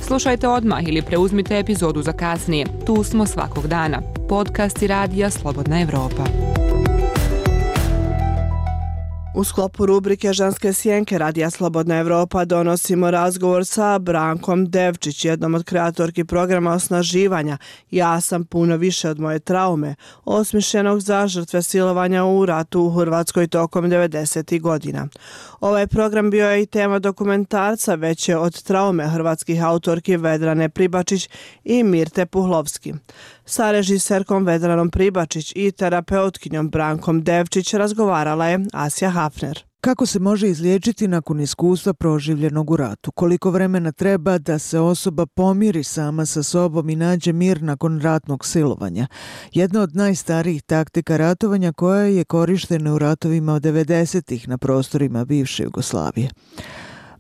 Slušajte 0.00 0.48
odmah 0.48 0.88
ili 0.88 1.02
preuzmite 1.02 1.58
epizodu 1.58 2.02
za 2.02 2.12
kasnije. 2.12 2.66
Tu 2.86 3.04
smo 3.04 3.26
svakog 3.26 3.66
dana. 3.66 4.02
Podcast 4.28 4.82
i 4.82 4.86
radija 4.86 5.30
Slobodna 5.30 5.80
Evropa. 5.80 6.24
U 9.34 9.44
sklopu 9.44 9.86
rubrike 9.86 10.32
Ženske 10.32 10.72
sjenke 10.72 11.18
Radija 11.18 11.50
Slobodna 11.50 11.98
Evropa 11.98 12.44
donosimo 12.44 13.10
razgovor 13.10 13.64
sa 13.66 13.98
Brankom 13.98 14.70
Devčić, 14.70 15.24
jednom 15.24 15.54
od 15.54 15.64
kreatorki 15.64 16.24
programa 16.24 16.72
osnaživanja 16.72 17.58
Ja 17.90 18.20
sam 18.20 18.44
puno 18.44 18.76
više 18.76 19.10
od 19.10 19.20
moje 19.20 19.38
traume, 19.38 19.94
osmišljenog 20.24 21.00
za 21.00 21.26
žrtve 21.26 21.62
silovanja 21.62 22.24
u 22.24 22.46
ratu 22.46 22.80
u 22.80 22.90
Hrvatskoj 22.90 23.48
tokom 23.48 23.84
90. 23.84 24.60
godina. 24.60 25.08
Ovaj 25.60 25.86
program 25.86 26.30
bio 26.30 26.50
je 26.50 26.62
i 26.62 26.66
tema 26.66 26.98
dokumentarca 26.98 27.94
veće 27.94 28.36
od 28.36 28.62
traume 28.62 29.08
hrvatskih 29.08 29.64
autorki 29.64 30.16
Vedrane 30.16 30.68
Pribačić 30.68 31.28
i 31.64 31.82
Mirte 31.82 32.26
Puhlovski. 32.26 32.94
Sa 33.52 33.70
režiserkom 33.70 34.46
Vedranom 34.46 34.90
Pribačić 34.90 35.52
i 35.56 35.72
terapeutkinjom 35.72 36.70
Brankom 36.70 37.22
Devčić 37.22 37.74
razgovarala 37.74 38.46
je 38.46 38.60
Asja 38.72 39.10
Hafner. 39.10 39.64
Kako 39.80 40.06
se 40.06 40.20
može 40.20 40.48
izliječiti 40.48 41.08
nakon 41.08 41.40
iskustva 41.40 41.94
proživljenog 41.94 42.70
u 42.70 42.76
ratu? 42.76 43.12
Koliko 43.12 43.50
vremena 43.50 43.92
treba 43.92 44.38
da 44.38 44.58
se 44.58 44.78
osoba 44.78 45.26
pomiri 45.26 45.84
sama 45.84 46.26
sa 46.26 46.42
sobom 46.42 46.90
i 46.90 46.96
nađe 46.96 47.32
mir 47.32 47.62
nakon 47.62 48.00
ratnog 48.00 48.46
silovanja? 48.46 49.06
Jedna 49.52 49.80
od 49.80 49.96
najstarijih 49.96 50.62
taktika 50.62 51.16
ratovanja 51.16 51.72
koja 51.72 52.02
je 52.02 52.24
korištena 52.24 52.94
u 52.94 52.98
ratovima 52.98 53.54
od 53.54 53.62
90-ih 53.62 54.48
na 54.48 54.58
prostorima 54.58 55.24
bivše 55.24 55.62
Jugoslavije. 55.62 56.30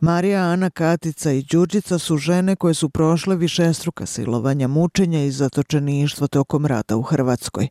Marija, 0.04 0.42
Ana, 0.42 0.70
Katica 0.70 1.32
i 1.32 1.42
Đurđica 1.42 1.98
su 1.98 2.16
žene 2.16 2.56
koje 2.56 2.74
su 2.74 2.88
prošle 2.88 3.36
višestruka 3.36 4.06
silovanja, 4.06 4.68
mučenja 4.68 5.24
i 5.24 5.30
zatočeništvo 5.30 6.28
tokom 6.28 6.66
rata 6.66 6.96
u 6.96 7.02
Hrvatskoj. 7.02 7.68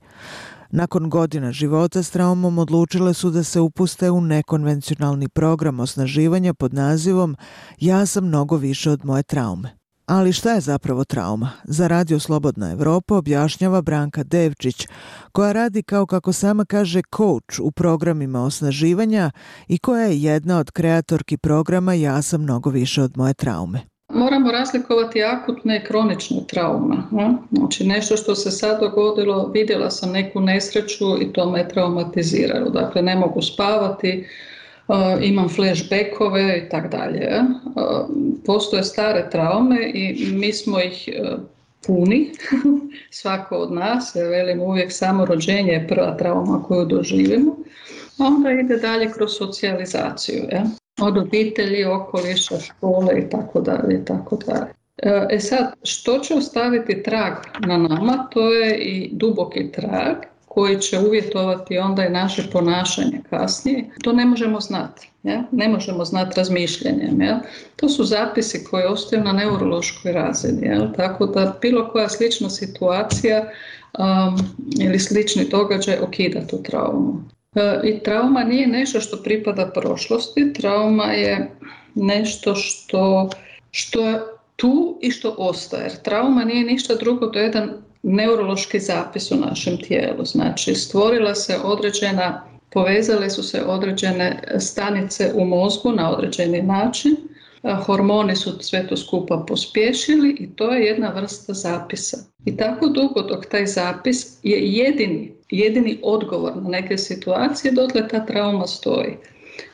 Nakon 0.69 1.09
godina 1.09 1.51
života 1.51 2.03
s 2.03 2.09
traumom 2.09 2.59
odlučile 2.59 3.13
su 3.13 3.29
da 3.29 3.43
se 3.43 3.59
upuste 3.59 4.11
u 4.11 4.21
nekonvencionalni 4.21 5.29
program 5.29 5.79
osnaživanja 5.79 6.53
pod 6.53 6.73
nazivom 6.73 7.37
Ja 7.79 8.05
sam 8.05 8.25
mnogo 8.25 8.57
više 8.57 8.91
od 8.91 9.05
moje 9.05 9.23
traume. 9.23 9.80
Ali 10.12 10.34
šta 10.34 10.52
je 10.52 10.62
zapravo 10.62 11.04
trauma? 11.04 11.50
Za 11.63 11.88
Radio 11.88 12.19
Slobodna 12.19 12.71
Evropa 12.71 13.15
objašnjava 13.15 13.82
Branka 13.82 14.24
Devčić, 14.24 14.88
koja 15.32 15.52
radi 15.52 15.84
kao 15.84 16.06
kako 16.06 16.34
sama 16.34 16.65
kaže 16.65 17.02
coach 17.17 17.60
u 17.62 17.71
programima 17.71 18.43
osnaživanja 18.43 19.32
i 19.67 19.78
koja 19.78 20.06
je 20.06 20.21
jedna 20.21 20.60
od 20.60 20.71
kreatorki 20.71 21.38
programa 21.38 21.93
Ja 21.93 22.21
sam 22.21 22.41
mnogo 22.41 22.69
više 22.69 23.02
od 23.02 23.17
moje 23.17 23.34
traume. 23.34 23.80
Moramo 24.10 24.52
razlikovati 24.52 25.24
akutne 25.24 25.78
i 25.78 25.88
kronične 25.88 26.38
traume. 26.47 26.95
Znači 27.52 27.88
nešto 27.88 28.17
što 28.17 28.36
se 28.36 28.52
sad 28.52 28.80
dogodilo, 28.80 29.52
vidjela 29.54 29.89
sam 29.89 30.12
neku 30.12 30.39
nesreću 30.39 31.21
i 31.21 31.34
to 31.34 31.52
me 31.52 31.69
traumatiziralo. 31.69 32.69
Dakle, 32.69 33.02
ne 33.02 33.15
mogu 33.15 33.41
spavati, 33.41 34.28
imam 35.21 35.49
flashbackove 35.49 36.58
i 36.58 36.69
tak 36.69 36.91
dalje. 36.91 37.30
Postoje 38.45 38.84
stare 38.84 39.30
traume 39.32 39.91
i 39.93 40.32
mi 40.34 40.54
smo 40.54 40.80
ih 40.80 41.10
puni, 41.88 42.32
svako 43.21 43.56
od 43.56 43.71
nas, 43.71 44.15
ja 44.15 44.23
velim 44.23 44.62
uvijek 44.62 44.91
samo 44.91 45.25
rođenje 45.25 45.71
je 45.71 45.88
prva 45.88 46.17
trauma 46.17 46.63
koju 46.67 46.86
doživimo, 46.86 47.56
a 48.19 48.25
onda 48.25 48.51
ide 48.51 48.77
dalje 48.77 49.12
kroz 49.12 49.32
socijalizaciju, 49.38 50.43
ja? 50.51 50.63
od 51.01 51.17
obitelji, 51.17 51.86
okoliša, 51.86 52.60
škole 52.60 53.19
i 53.19 53.30
tako 53.30 53.62
dalje 53.62 53.95
i 54.01 54.06
tako 54.06 54.38
dalje. 54.47 54.71
E 55.30 55.39
sad, 55.39 55.73
što 55.84 56.19
će 56.19 56.34
ostaviti 56.34 57.04
trag 57.04 57.34
na 57.67 57.77
nama, 57.77 58.27
to 58.32 58.54
je 58.54 58.77
i 58.77 59.10
duboki 59.13 59.71
trag 59.71 60.15
koji 60.53 60.79
će 60.79 60.99
uvjetovati 60.99 61.77
onda 61.77 62.05
i 62.05 62.09
naše 62.09 62.43
ponašanje 62.51 63.21
kasnije, 63.29 63.85
to 64.03 64.13
ne 64.13 64.25
možemo 64.25 64.59
znati. 64.59 65.09
Ja? 65.23 65.43
Ne 65.51 65.67
možemo 65.67 66.05
znati 66.05 66.37
razmišljanjem. 66.37 67.21
Ja? 67.21 67.39
To 67.75 67.89
su 67.89 68.03
zapisi 68.03 68.63
koji 68.63 68.83
ostaju 68.83 69.23
na 69.23 69.33
neurološkoj 69.33 70.11
razini. 70.11 70.67
Ja? 70.67 70.93
Tako 70.93 71.25
da 71.25 71.57
bilo 71.61 71.89
koja 71.89 72.09
slična 72.09 72.49
situacija 72.49 73.43
um, 73.99 74.39
ili 74.79 74.99
slični 74.99 75.49
događaj 75.49 75.97
okida 76.01 76.47
tu 76.47 76.63
traumu. 76.63 77.23
E, 77.55 77.81
I 77.83 77.99
trauma 78.03 78.43
nije 78.43 78.67
nešto 78.67 79.01
što 79.01 79.23
pripada 79.23 79.71
prošlosti, 79.75 80.53
trauma 80.53 81.05
je 81.05 81.51
nešto 81.95 82.55
što, 82.55 83.29
što 83.71 84.07
je 84.07 84.19
tu 84.55 84.99
i 85.01 85.11
što 85.11 85.35
ostaje. 85.37 85.89
Trauma 86.03 86.43
nije 86.43 86.63
ništa 86.63 86.95
drugo, 86.95 87.31
je 87.33 87.43
jedan 87.43 87.71
neurološki 88.03 88.79
zapis 88.79 89.31
u 89.31 89.35
našem 89.35 89.77
tijelu. 89.77 90.25
Znači 90.25 90.75
stvorila 90.75 91.35
se 91.35 91.57
određena, 91.63 92.43
povezale 92.69 93.29
su 93.29 93.43
se 93.43 93.63
određene 93.63 94.43
stanice 94.59 95.31
u 95.35 95.45
mozgu 95.45 95.91
na 95.91 96.11
određeni 96.11 96.61
način, 96.61 97.15
hormoni 97.85 98.35
su 98.35 98.51
sve 98.59 98.87
to 98.87 98.97
skupa 98.97 99.43
pospješili 99.47 100.35
i 100.39 100.55
to 100.55 100.71
je 100.71 100.85
jedna 100.85 101.09
vrsta 101.09 101.53
zapisa. 101.53 102.17
I 102.45 102.57
tako 102.57 102.87
dugo 102.87 103.21
dok 103.21 103.45
taj 103.45 103.65
zapis 103.65 104.37
je 104.43 104.59
jedini, 104.59 105.33
jedini 105.49 105.99
odgovor 106.03 106.55
na 106.55 106.69
neke 106.69 106.97
situacije, 106.97 107.71
dotle 107.71 108.07
ta 108.07 108.25
trauma 108.25 108.67
stoji. 108.67 109.17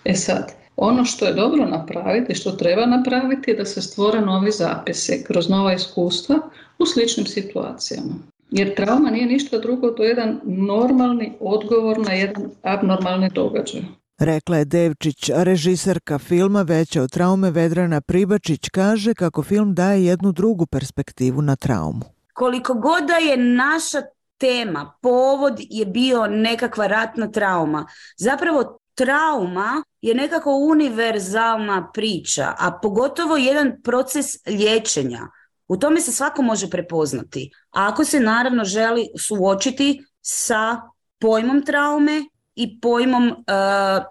E 0.05 0.13
sad, 0.13 0.53
ono 0.75 1.05
što 1.05 1.25
je 1.25 1.33
dobro 1.33 1.65
napraviti, 1.65 2.35
što 2.35 2.51
treba 2.51 2.85
napraviti 2.85 3.51
je 3.51 3.57
da 3.57 3.65
se 3.65 3.81
stvore 3.81 4.21
novi 4.21 4.51
zapisi 4.51 5.23
kroz 5.27 5.49
nova 5.49 5.73
iskustva 5.73 6.35
u 6.79 6.85
sličnim 6.85 7.25
situacijama. 7.25 8.13
Jer 8.51 8.75
trauma 8.75 9.09
nije 9.09 9.25
ništa 9.25 9.57
drugo, 9.57 9.87
to 9.87 10.03
je 10.03 10.09
jedan 10.09 10.39
normalni 10.43 11.33
odgovor 11.39 11.99
na 11.99 12.11
jedan 12.11 12.49
abnormalni 12.63 13.29
događaj. 13.29 13.81
Rekla 14.19 14.57
je 14.57 14.65
Devčić, 14.65 15.29
režiserka 15.35 16.19
filma 16.19 16.61
Veća 16.61 17.01
od 17.01 17.11
traume 17.11 17.51
Vedrana 17.51 18.01
Pribačić 18.01 18.69
kaže 18.69 19.13
kako 19.13 19.43
film 19.43 19.75
daje 19.75 20.05
jednu 20.05 20.31
drugu 20.31 20.65
perspektivu 20.65 21.41
na 21.41 21.55
traumu. 21.55 22.01
Koliko 22.33 22.73
god 22.73 23.03
da 23.07 23.15
je 23.15 23.37
naša 23.37 24.01
tema, 24.37 24.93
povod 25.01 25.59
je 25.59 25.85
bio 25.85 26.27
nekakva 26.27 26.87
ratna 26.87 27.31
trauma, 27.31 27.87
zapravo 28.17 28.79
trauma 28.95 29.83
je 30.01 30.15
nekako 30.15 30.51
univerzalna 30.51 31.91
priča, 31.93 32.53
a 32.59 32.79
pogotovo 32.81 33.37
jedan 33.37 33.81
proces 33.83 34.25
liječenja 34.47 35.27
U 35.67 35.77
tome 35.77 36.01
se 36.01 36.11
svako 36.11 36.41
može 36.41 36.69
prepoznati. 36.69 37.51
Ako 37.71 38.05
se 38.05 38.19
naravno 38.19 38.65
želi 38.65 39.07
suočiti 39.19 40.05
sa 40.21 40.81
pojmom 41.19 41.65
traume 41.65 42.25
i 42.55 42.79
pojmom 42.79 43.45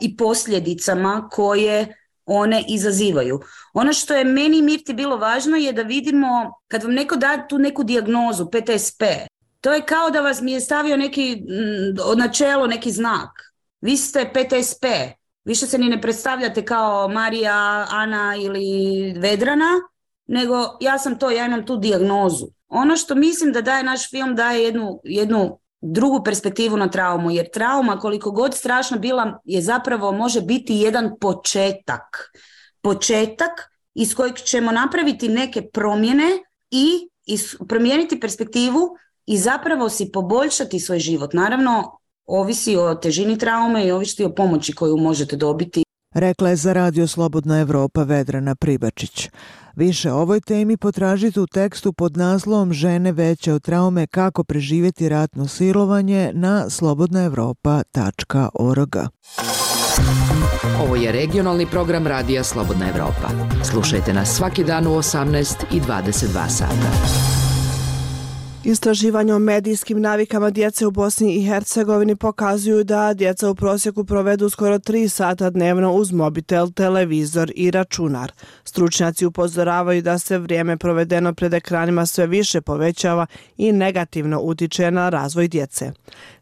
i 0.01 0.17
posljedicama 0.17 1.29
koje 1.33 1.97
one 2.27 2.65
izazivaju. 2.69 3.41
Ono 3.75 3.93
što 3.93 4.15
je 4.15 4.25
meni 4.25 4.63
Mirti 4.63 4.95
bilo 4.95 5.17
važno 5.17 5.57
je 5.57 5.73
da 5.73 5.83
vidimo 5.83 6.53
kad 6.69 6.83
vam 6.83 6.93
neko 6.93 7.17
da 7.17 7.47
tu 7.49 7.59
neku 7.59 7.85
dijagnozu 7.85 8.47
PTSP, 8.47 9.03
to 9.61 9.73
je 9.73 9.83
kao 9.87 10.11
da 10.11 10.21
vas 10.21 10.41
mi 10.41 10.53
je 10.53 10.61
stavio 10.61 10.97
neki 10.97 11.43
od 12.05 12.19
načelo 12.19 12.67
neki 12.67 12.91
znak. 12.91 13.31
Vi 13.81 13.97
ste 13.97 14.33
PTSP, 14.35 14.85
više 15.45 15.67
se 15.67 15.79
ni 15.79 15.89
ne 15.89 16.01
predstavljate 16.01 16.65
kao 16.65 17.09
Marija, 17.09 17.87
Ana 17.91 18.37
ili 18.37 19.13
Vedrana, 19.19 19.71
nego 20.27 20.55
ja 20.81 20.99
sam 20.99 21.19
to, 21.19 21.31
ja 21.31 21.47
imam 21.47 21.67
tu 21.67 21.77
dijagnozu. 21.77 22.47
Ono 22.69 22.97
što 22.97 23.15
mislim 23.15 23.53
da 23.53 23.61
daje 23.61 23.83
naš 23.83 24.11
film 24.11 24.35
daje 24.35 24.63
jednu, 24.63 25.01
jednu 25.05 25.59
drugu 25.81 26.25
perspektivu 26.25 26.77
na 26.77 26.91
traumu, 26.91 27.31
jer 27.31 27.51
trauma 27.51 27.99
koliko 27.99 28.31
god 28.31 28.55
strašno 28.55 28.99
bila 28.99 29.41
je 29.45 29.63
zapravo 29.63 30.13
može 30.13 30.41
biti 30.41 30.75
jedan 30.75 31.11
početak. 31.21 32.33
Početak 32.81 33.51
iz 33.95 34.15
kojeg 34.15 34.37
ćemo 34.37 34.73
napraviti 34.73 35.29
neke 35.29 35.63
promjene 35.63 36.29
i 36.71 37.09
promijeniti 37.69 38.21
perspektivu 38.21 38.81
i 39.27 39.39
zapravo 39.39 39.89
si 39.89 40.11
poboljšati 40.13 40.81
svoj 40.81 40.99
život. 40.99 41.33
Naravno, 41.33 41.99
ovisi 42.27 42.77
o 42.77 42.95
težini 42.95 43.39
traume 43.39 43.87
i 43.87 43.91
ovisi 43.91 44.25
o 44.25 44.35
pomoći 44.35 44.73
koju 44.73 44.97
možete 44.97 45.37
dobiti. 45.37 45.83
Rekla 46.15 46.49
je 46.49 46.57
za 46.57 46.73
Radio 46.73 47.07
Slobodna 47.07 47.61
Evropa 47.61 48.03
Vedrana 48.03 48.55
Pribačić. 48.55 49.29
Više 49.77 50.13
o 50.13 50.19
ovoj 50.19 50.41
temi 50.41 50.77
potražite 50.77 51.41
u 51.41 51.47
tekstu 51.47 51.93
pod 51.93 52.17
naslovom 52.17 52.73
Žene 52.73 53.13
veće 53.13 53.53
od 53.53 53.63
traume 53.63 54.07
kako 54.07 54.45
preživjeti 54.45 55.09
ratno 55.09 55.49
silovanje 55.49 56.31
na 56.35 56.71
slobodnaevropa.org. 56.71 58.97
Ovo 60.81 60.97
je 60.97 61.13
regionalni 61.13 61.67
program 61.67 62.07
Radija 62.07 62.45
Slobodna 62.45 62.89
Evropa. 62.89 63.29
Slušajte 63.65 64.13
nas 64.13 64.37
svaki 64.37 64.65
dan 64.65 64.87
u 64.87 64.91
18 64.91 65.65
i 65.73 65.81
22 65.81 66.49
sata. 66.49 67.36
Istraživanje 68.67 69.35
o 69.35 69.39
medijskim 69.39 70.01
navikama 70.01 70.51
djece 70.51 70.87
u 70.87 70.91
Bosni 70.91 71.35
i 71.35 71.43
Hercegovini 71.43 72.17
pokazuju 72.17 72.85
da 72.85 73.15
djeca 73.15 73.51
u 73.51 73.55
prosjeku 73.55 74.05
provedu 74.05 74.49
skoro 74.49 74.79
3 74.79 75.09
sata 75.09 75.51
dnevno 75.51 75.93
uz 75.93 76.13
mobitel, 76.13 76.73
televizor 76.73 77.53
i 77.55 77.71
računar. 77.71 78.33
Stručnjaci 78.65 79.27
upozoravaju 79.27 80.03
da 80.03 80.19
se 80.19 80.39
vrijeme 80.39 80.77
provedeno 80.77 81.35
pred 81.35 81.55
ekranima 81.55 82.07
sve 82.07 82.27
više 82.27 82.61
povećava 82.61 83.27
i 83.57 83.73
negativno 83.73 84.41
utiče 84.41 84.91
na 84.91 85.09
razvoj 85.09 85.49
djece. 85.49 85.93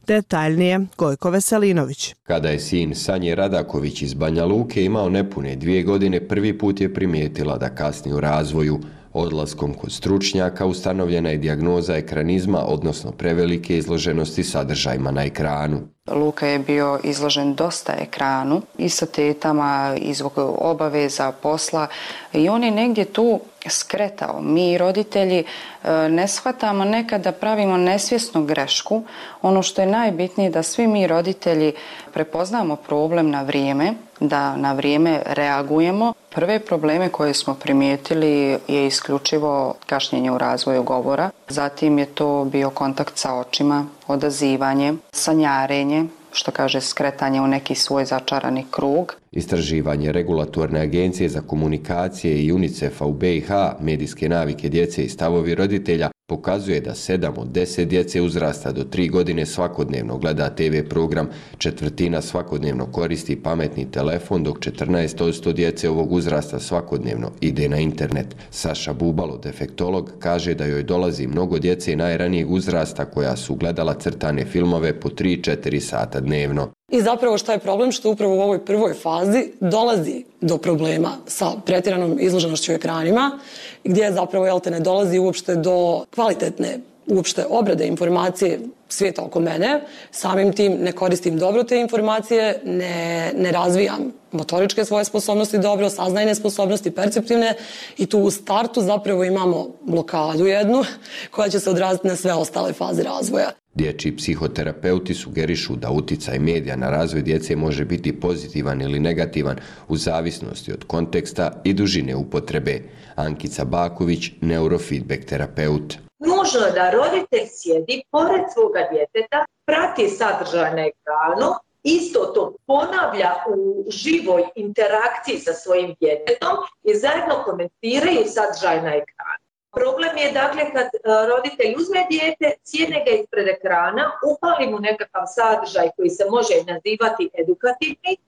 Detaljnije, 0.06 0.86
Gojko 0.98 1.30
Veselinović. 1.30 2.14
Kada 2.22 2.48
je 2.48 2.60
sin 2.60 2.94
Sanje 2.94 3.34
Radaković 3.34 4.02
iz 4.02 4.14
Banja 4.14 4.44
Luke 4.44 4.84
imao 4.84 5.08
nepune 5.08 5.56
dvije 5.56 5.82
godine, 5.82 6.28
prvi 6.28 6.58
put 6.58 6.80
je 6.80 6.94
primijetila 6.94 7.58
da 7.58 7.74
kasni 7.74 8.12
u 8.12 8.20
razvoju, 8.20 8.80
Odlaskom 9.14 9.74
kod 9.74 9.92
stručnjaka 9.92 10.66
ustanovljena 10.66 11.30
je 11.30 11.38
dijagnoza 11.38 11.96
ekranizma, 11.96 12.64
odnosno 12.66 13.12
prevelike 13.12 13.78
izloženosti 13.78 14.44
sadržajima 14.44 15.10
na 15.10 15.24
ekranu. 15.24 15.80
Luka 16.10 16.46
je 16.46 16.58
bio 16.58 17.00
izložen 17.02 17.54
dosta 17.54 17.92
ekranu 17.98 18.62
i 18.78 18.88
sa 18.88 19.06
tetama, 19.06 19.94
i 19.96 20.14
zbog 20.14 20.32
obaveza, 20.58 21.32
posla 21.32 21.86
i 22.32 22.48
on 22.48 22.64
je 22.64 22.70
negdje 22.70 23.04
tu 23.04 23.40
skretao. 23.66 24.40
Mi 24.40 24.78
roditelji 24.78 25.38
e, 25.38 26.08
ne 26.08 26.28
shvatamo 26.28 26.84
nekada 26.84 27.32
pravimo 27.32 27.76
nesvjesnu 27.76 28.44
grešku. 28.44 29.02
Ono 29.42 29.62
što 29.62 29.80
je 29.80 29.86
najbitnije 29.86 30.50
da 30.50 30.62
svi 30.62 30.86
mi 30.86 31.06
roditelji 31.06 31.72
prepoznamo 32.12 32.76
problem 32.76 33.30
na 33.30 33.42
vrijeme, 33.42 33.94
da 34.20 34.56
na 34.56 34.72
vrijeme 34.72 35.20
reagujemo. 35.26 36.12
Prve 36.34 36.58
probleme 36.58 37.08
koje 37.08 37.34
smo 37.34 37.54
primijetili 37.54 38.58
je 38.68 38.86
isključivo 38.86 39.74
kašnjenje 39.86 40.30
u 40.30 40.38
razvoju 40.38 40.82
govora. 40.82 41.30
Zatim 41.48 41.98
je 41.98 42.06
to 42.06 42.44
bio 42.52 42.70
kontakt 42.70 43.18
sa 43.18 43.34
očima, 43.34 43.86
odazivanje, 44.06 44.94
sanjarenje, 45.12 46.04
što 46.32 46.50
kaže 46.50 46.80
skretanje 46.80 47.40
u 47.40 47.46
neki 47.46 47.74
svoj 47.74 48.04
začarani 48.04 48.64
krug. 48.70 49.14
Istraživanje 49.32 50.12
regulatorne 50.12 50.80
agencije 50.80 51.28
za 51.28 51.40
komunikacije 51.40 52.44
i 52.44 52.52
UNICEF-a 52.52 53.06
u 53.06 53.12
BiH, 53.12 53.50
medijske 53.80 54.28
navike 54.28 54.68
djece 54.68 55.04
i 55.04 55.08
stavovi 55.08 55.54
roditelja 55.54 56.10
pokazuje 56.26 56.80
da 56.80 56.90
7 56.90 57.38
od 57.38 57.48
10 57.48 57.84
djece 57.84 58.20
uzrasta 58.20 58.72
do 58.72 58.84
3 58.84 59.10
godine 59.10 59.46
svakodnevno 59.46 60.18
gleda 60.18 60.50
TV 60.50 60.88
program, 60.88 61.28
četvrtina 61.58 62.22
svakodnevno 62.22 62.86
koristi 62.92 63.42
pametni 63.42 63.90
telefon, 63.90 64.42
dok 64.42 64.58
14% 64.58 65.52
djece 65.52 65.90
ovog 65.90 66.12
uzrasta 66.12 66.60
svakodnevno 66.60 67.30
ide 67.40 67.68
na 67.68 67.78
internet. 67.78 68.26
Saša 68.50 68.92
Bubalo, 68.92 69.38
defektolog, 69.38 70.12
kaže 70.18 70.54
da 70.54 70.64
joj 70.64 70.82
dolazi 70.82 71.26
mnogo 71.26 71.58
djece 71.58 71.96
najranijeg 71.96 72.50
uzrasta 72.50 73.04
koja 73.04 73.36
su 73.36 73.54
gledala 73.54 73.94
crtane 73.94 74.44
filmove 74.44 75.00
po 75.00 75.08
3-4 75.08 75.80
sata 75.80 76.20
dnevno. 76.20 76.70
I 76.88 77.02
zapravo 77.02 77.38
šta 77.38 77.52
je 77.52 77.58
problem? 77.58 77.92
Što 77.92 78.10
upravo 78.10 78.36
u 78.36 78.40
ovoj 78.40 78.64
prvoj 78.64 78.94
fazi 78.94 79.48
dolazi 79.60 80.24
do 80.40 80.58
problema 80.58 81.10
sa 81.26 81.46
pretjeranom 81.66 82.16
izloženošću 82.20 82.72
ekranima, 82.72 83.38
gdje 83.84 84.12
zapravo 84.12 84.46
jel 84.46 84.60
te 84.60 84.70
ne 84.70 84.80
dolazi 84.80 85.18
uopšte 85.18 85.56
do 85.56 86.04
kvalitetne 86.14 86.78
uopšte 87.06 87.44
obrade 87.50 87.86
informacije 87.86 88.60
svijeta 88.88 89.22
oko 89.22 89.40
mene, 89.40 89.80
samim 90.10 90.52
tim 90.52 90.72
ne 90.72 90.92
koristim 90.92 91.38
dobro 91.38 91.64
te 91.64 91.80
informacije, 91.80 92.60
ne, 92.64 93.32
ne 93.36 93.52
razvijam 93.52 94.12
motoričke 94.32 94.84
svoje 94.84 95.04
sposobnosti 95.04 95.58
dobro, 95.58 95.90
saznajne 95.90 96.34
sposobnosti, 96.34 96.90
perceptivne 96.90 97.54
i 97.98 98.06
tu 98.06 98.18
u 98.18 98.30
startu 98.30 98.82
zapravo 98.82 99.24
imamo 99.24 99.66
blokadu 99.82 100.46
jednu 100.46 100.84
koja 101.30 101.48
će 101.48 101.60
se 101.60 101.70
odraziti 101.70 102.08
na 102.08 102.16
sve 102.16 102.32
ostale 102.32 102.72
faze 102.72 103.02
razvoja. 103.02 103.50
Dječji 103.74 104.16
psihoterapeuti 104.16 105.14
sugerišu 105.14 105.76
da 105.76 105.90
uticaj 105.90 106.38
medija 106.38 106.76
na 106.76 106.90
razvoj 106.90 107.22
djece 107.22 107.56
može 107.56 107.84
biti 107.84 108.20
pozitivan 108.20 108.82
ili 108.82 109.00
negativan 109.00 109.56
u 109.88 109.96
zavisnosti 109.96 110.72
od 110.72 110.84
konteksta 110.84 111.60
i 111.64 111.72
dužine 111.72 112.16
upotrebe. 112.16 112.80
Ankica 113.14 113.64
Baković, 113.64 114.30
neurofeedback 114.40 115.24
terapeut. 115.24 115.94
Nužno 116.18 116.66
da 116.74 116.90
roditelj 116.90 117.48
sjedi 117.52 118.02
pored 118.10 118.44
svoga 118.54 118.80
djeteta, 118.92 119.44
prati 119.66 120.08
sadržaj 120.08 120.70
na 120.70 120.86
ekranu, 120.86 121.50
isto 121.82 122.20
to 122.34 122.56
ponavlja 122.66 123.30
u 123.48 123.84
živoj 123.90 124.42
interakciji 124.56 125.38
sa 125.38 125.52
svojim 125.52 125.94
djetetom 126.00 126.56
i 126.82 126.94
zajedno 126.94 127.34
komentiraju 127.44 128.24
sadržaj 128.26 128.76
na 128.82 128.94
ekranu. 129.02 129.43
Problem 129.74 130.16
je 130.16 130.32
dakle 130.32 130.62
kad 130.72 130.86
e, 130.86 130.98
roditelj 131.30 131.74
uzme 131.76 132.06
dijete, 132.10 132.46
sjedne 132.64 133.04
ga 133.04 133.10
ispred 133.10 133.48
ekrana, 133.48 134.04
upali 134.32 134.66
mu 134.70 134.78
nekakav 134.80 135.22
sadržaj 135.36 135.88
koji 135.96 136.10
se 136.10 136.24
može 136.30 136.54
nazivati 136.72 137.30
edukativni, 137.42 138.12
e, 138.14 138.18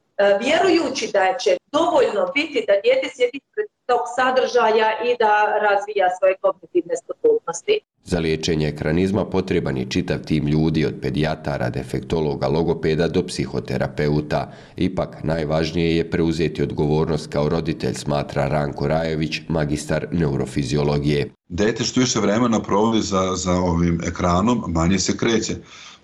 vjerujući 0.43 1.07
da 1.13 1.37
će 1.43 1.57
dovoljno 1.73 2.23
biti 2.35 2.65
da 2.69 2.75
dijete 2.85 3.09
sjedi 3.15 3.39
ispred 3.43 3.67
tog 3.87 4.01
sadržaja 4.17 4.91
i 5.09 5.17
da 5.19 5.33
razvija 5.67 6.07
svoje 6.19 6.35
kognitivne 6.41 6.95
sposobnosti. 7.05 7.81
Za 8.05 8.19
liječenje 8.19 8.69
ekranizma 8.69 9.25
potreban 9.25 9.77
je 9.77 9.91
čitav 9.91 10.19
tim 10.19 10.47
ljudi 10.47 10.87
od 10.87 10.95
pedijatara, 11.03 11.71
defektologa, 11.71 12.49
logopeda 12.49 13.09
do 13.09 13.27
psihoterapeuta. 13.27 14.53
Ipak 14.77 15.17
najvažnije 15.23 15.97
je 15.97 16.11
preuzeti 16.11 16.63
odgovornost 16.63 17.33
kao 17.33 17.49
roditelj, 17.49 17.95
smatra 17.95 18.49
Ranko 18.49 18.87
Rajević, 18.87 19.41
magistar 19.49 20.07
neurofiziologije. 20.13 21.31
Dete 21.49 21.85
što 21.85 22.01
više 22.01 22.21
vremena 22.21 22.63
provodi 22.63 23.03
za, 23.03 23.33
za 23.37 23.53
ovim 23.53 24.01
ekranom, 24.07 24.65
manje 24.69 24.99
se 24.99 25.17
kreće. 25.17 25.55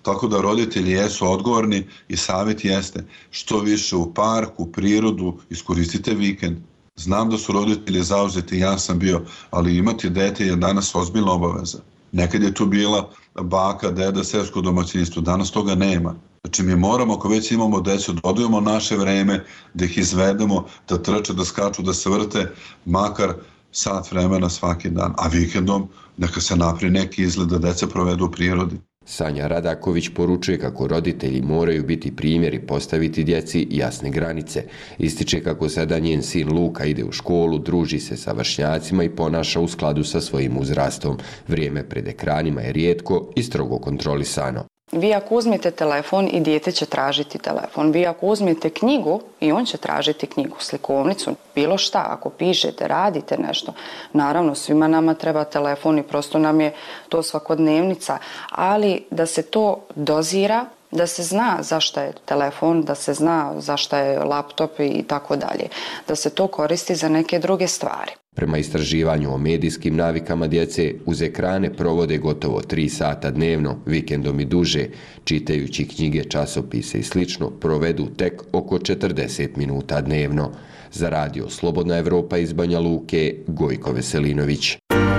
Tako 0.01 0.27
da 0.27 0.41
roditelji 0.41 0.91
jesu 0.91 1.31
odgovorni 1.31 1.87
i 2.07 2.17
savjet 2.17 2.65
jeste 2.65 3.03
što 3.29 3.59
više 3.59 3.95
u 3.95 4.13
parku, 4.13 4.63
u 4.63 4.71
prirodu, 4.71 5.37
iskoristite 5.49 6.13
vikend. 6.13 6.57
Znam 6.95 7.29
da 7.29 7.37
su 7.37 7.51
roditelji 7.51 8.03
zauzeti, 8.03 8.59
ja 8.59 8.77
sam 8.77 8.99
bio, 8.99 9.21
ali 9.49 9.77
imati 9.77 10.09
dete 10.09 10.45
je 10.45 10.55
danas 10.55 10.95
ozbiljna 10.95 11.31
obaveza. 11.31 11.77
Nekad 12.11 12.43
je 12.43 12.53
tu 12.53 12.65
bila 12.65 13.09
baka, 13.41 13.91
deda, 13.91 14.23
sesko 14.23 14.61
domaćinstvo, 14.61 15.21
danas 15.21 15.51
toga 15.51 15.75
nema. 15.75 16.15
Znači 16.43 16.63
mi 16.63 16.75
moramo, 16.75 17.13
ako 17.13 17.27
već 17.27 17.51
imamo 17.51 17.81
decu, 17.81 18.13
da 18.13 18.19
odujemo 18.23 18.61
naše 18.61 18.97
vreme, 18.97 19.45
da 19.73 19.85
ih 19.85 19.97
izvedemo, 19.97 20.65
da 20.89 20.97
trče, 21.03 21.33
da 21.33 21.45
skaču, 21.45 21.81
da 21.81 21.93
se 21.93 22.09
vrte, 22.09 22.51
makar 22.85 23.33
sat 23.71 24.11
vremena 24.11 24.49
svaki 24.49 24.89
dan, 24.89 25.13
a 25.17 25.27
vikendom 25.27 25.87
neka 26.17 26.41
se 26.41 26.55
napri 26.55 26.89
neki 26.89 27.23
izgled 27.23 27.47
da 27.47 27.57
deca 27.57 27.87
provedu 27.87 28.25
u 28.25 28.31
prirodi. 28.31 28.79
Sanja 29.05 29.47
Radaković 29.47 30.09
poručuje 30.09 30.59
kako 30.59 30.87
roditelji 30.87 31.41
moraju 31.41 31.83
biti 31.83 32.15
primjeri 32.15 32.59
postaviti 32.59 33.23
djeci 33.23 33.67
jasne 33.69 34.09
granice. 34.09 34.63
Ističe 34.97 35.43
kako 35.43 35.69
sada 35.69 35.99
njen 35.99 36.23
sin 36.23 36.53
Luka 36.53 36.85
ide 36.85 37.03
u 37.03 37.11
školu, 37.11 37.59
druži 37.59 37.99
se 37.99 38.17
sa 38.17 38.31
vršnjacima 38.31 39.03
i 39.03 39.09
ponaša 39.09 39.59
u 39.59 39.67
skladu 39.67 40.03
sa 40.03 40.21
svojim 40.21 40.57
uzrastom. 40.57 41.17
Vrijeme 41.47 41.89
pred 41.89 42.07
ekranima 42.07 42.61
je 42.61 42.73
rijetko 42.73 43.31
i 43.35 43.43
strogo 43.43 43.79
kontrolisano. 43.79 44.72
Vi 44.95 45.13
ako 45.13 45.35
uzmete 45.35 45.71
telefon 45.71 46.29
i 46.31 46.39
dijete 46.39 46.71
će 46.71 46.85
tražiti 46.85 47.37
telefon. 47.37 47.91
Vi 47.91 48.05
ako 48.05 48.25
uzmete 48.25 48.69
knjigu 48.69 49.21
i 49.39 49.51
on 49.51 49.65
će 49.65 49.77
tražiti 49.77 50.27
knjigu, 50.27 50.55
slikovnicu, 50.59 51.35
bilo 51.55 51.77
šta. 51.77 52.05
Ako 52.09 52.29
pišete, 52.29 52.87
radite 52.87 53.37
nešto. 53.37 53.73
Naravno, 54.13 54.55
svima 54.55 54.87
nama 54.87 55.13
treba 55.13 55.43
telefon 55.43 55.99
i 55.99 56.03
prosto 56.03 56.39
nam 56.39 56.61
je 56.61 56.73
to 57.09 57.23
svakodnevnica. 57.23 58.17
Ali 58.49 59.05
da 59.11 59.25
se 59.25 59.41
to 59.41 59.79
dozira, 59.95 60.65
da 60.91 61.07
se 61.07 61.23
zna 61.23 61.57
zašto 61.61 62.01
je 62.01 62.13
telefon, 62.25 62.81
da 62.81 62.95
se 62.95 63.13
zna 63.13 63.53
zašto 63.57 63.97
je 63.97 64.19
laptop 64.19 64.79
i 64.79 65.03
tako 65.03 65.35
dalje. 65.35 65.67
Da 66.07 66.15
se 66.15 66.29
to 66.29 66.47
koristi 66.47 66.95
za 66.95 67.09
neke 67.09 67.39
druge 67.39 67.67
stvari. 67.67 68.11
Prema 68.35 68.57
istraživanju 68.57 69.33
o 69.33 69.37
medijskim 69.37 69.95
navikama 69.95 70.47
djece, 70.47 70.93
uz 71.05 71.21
ekrane 71.21 71.73
provode 71.73 72.17
gotovo 72.17 72.61
3 72.61 72.89
sata 72.89 73.31
dnevno, 73.31 73.75
vikendom 73.85 74.39
i 74.39 74.45
duže, 74.45 74.85
čitajući 75.23 75.87
knjige, 75.87 76.23
časopise 76.23 76.97
i 76.97 77.03
slično, 77.03 77.49
provedu 77.49 78.05
tek 78.05 78.41
oko 78.51 78.77
40 78.77 79.47
minuta 79.55 80.01
dnevno. 80.01 80.51
Za 80.91 81.09
radio 81.09 81.49
Slobodna 81.49 81.97
Evropa 81.97 82.37
iz 82.37 82.53
Banja 82.53 82.79
Luke, 82.79 83.35
Gojko 83.47 83.91
Veselinović. 83.91 84.77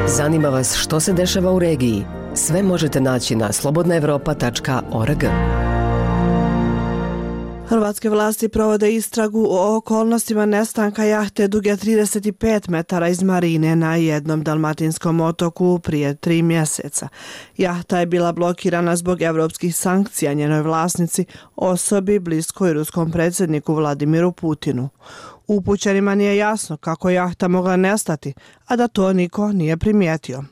Zanima 0.09 0.49
vas 0.49 0.77
što 0.77 1.01
se 1.01 1.13
dešava 1.13 1.53
u 1.53 1.59
regiji? 1.59 2.05
Sve 2.35 2.63
možete 2.63 3.01
naći 3.01 3.37
na 3.37 3.53
slobodnaevropa.org. 3.53 5.25
Hrvatske 7.69 8.11
vlasti 8.11 8.49
provode 8.49 8.95
istragu 8.95 9.47
o 9.51 9.77
okolnostima 9.77 10.47
nestanka 10.47 11.05
jahte 11.05 11.49
duge 11.49 11.71
35 11.71 12.69
metara 12.69 13.09
iz 13.09 13.23
marine 13.23 13.77
na 13.77 13.97
jednom 13.97 14.43
dalmatinskom 14.43 15.21
otoku 15.21 15.79
prije 15.79 16.15
tri 16.15 16.43
mjeseca. 16.43 17.09
Jahta 17.57 17.99
je 17.99 18.07
bila 18.07 18.33
blokirana 18.33 18.97
zbog 18.97 19.23
evropskih 19.23 19.77
sankcija 19.77 20.35
njenoj 20.35 20.63
vlasnici, 20.63 21.25
osobi 21.57 22.19
bliskoj 22.19 22.73
ruskom 22.73 23.13
predsjedniku 23.13 23.75
Vladimiru 23.75 24.33
Putinu. 24.33 24.89
Upućenima 25.47 26.15
nije 26.15 26.37
jasno 26.37 26.77
kako 26.77 27.11
jahta 27.11 27.49
mogla 27.49 27.77
nestati, 27.77 28.35
a 28.67 28.77
da 28.77 28.89
to 28.89 29.13
niko 29.13 29.53
nije 29.53 29.77
primijetio. 29.77 30.45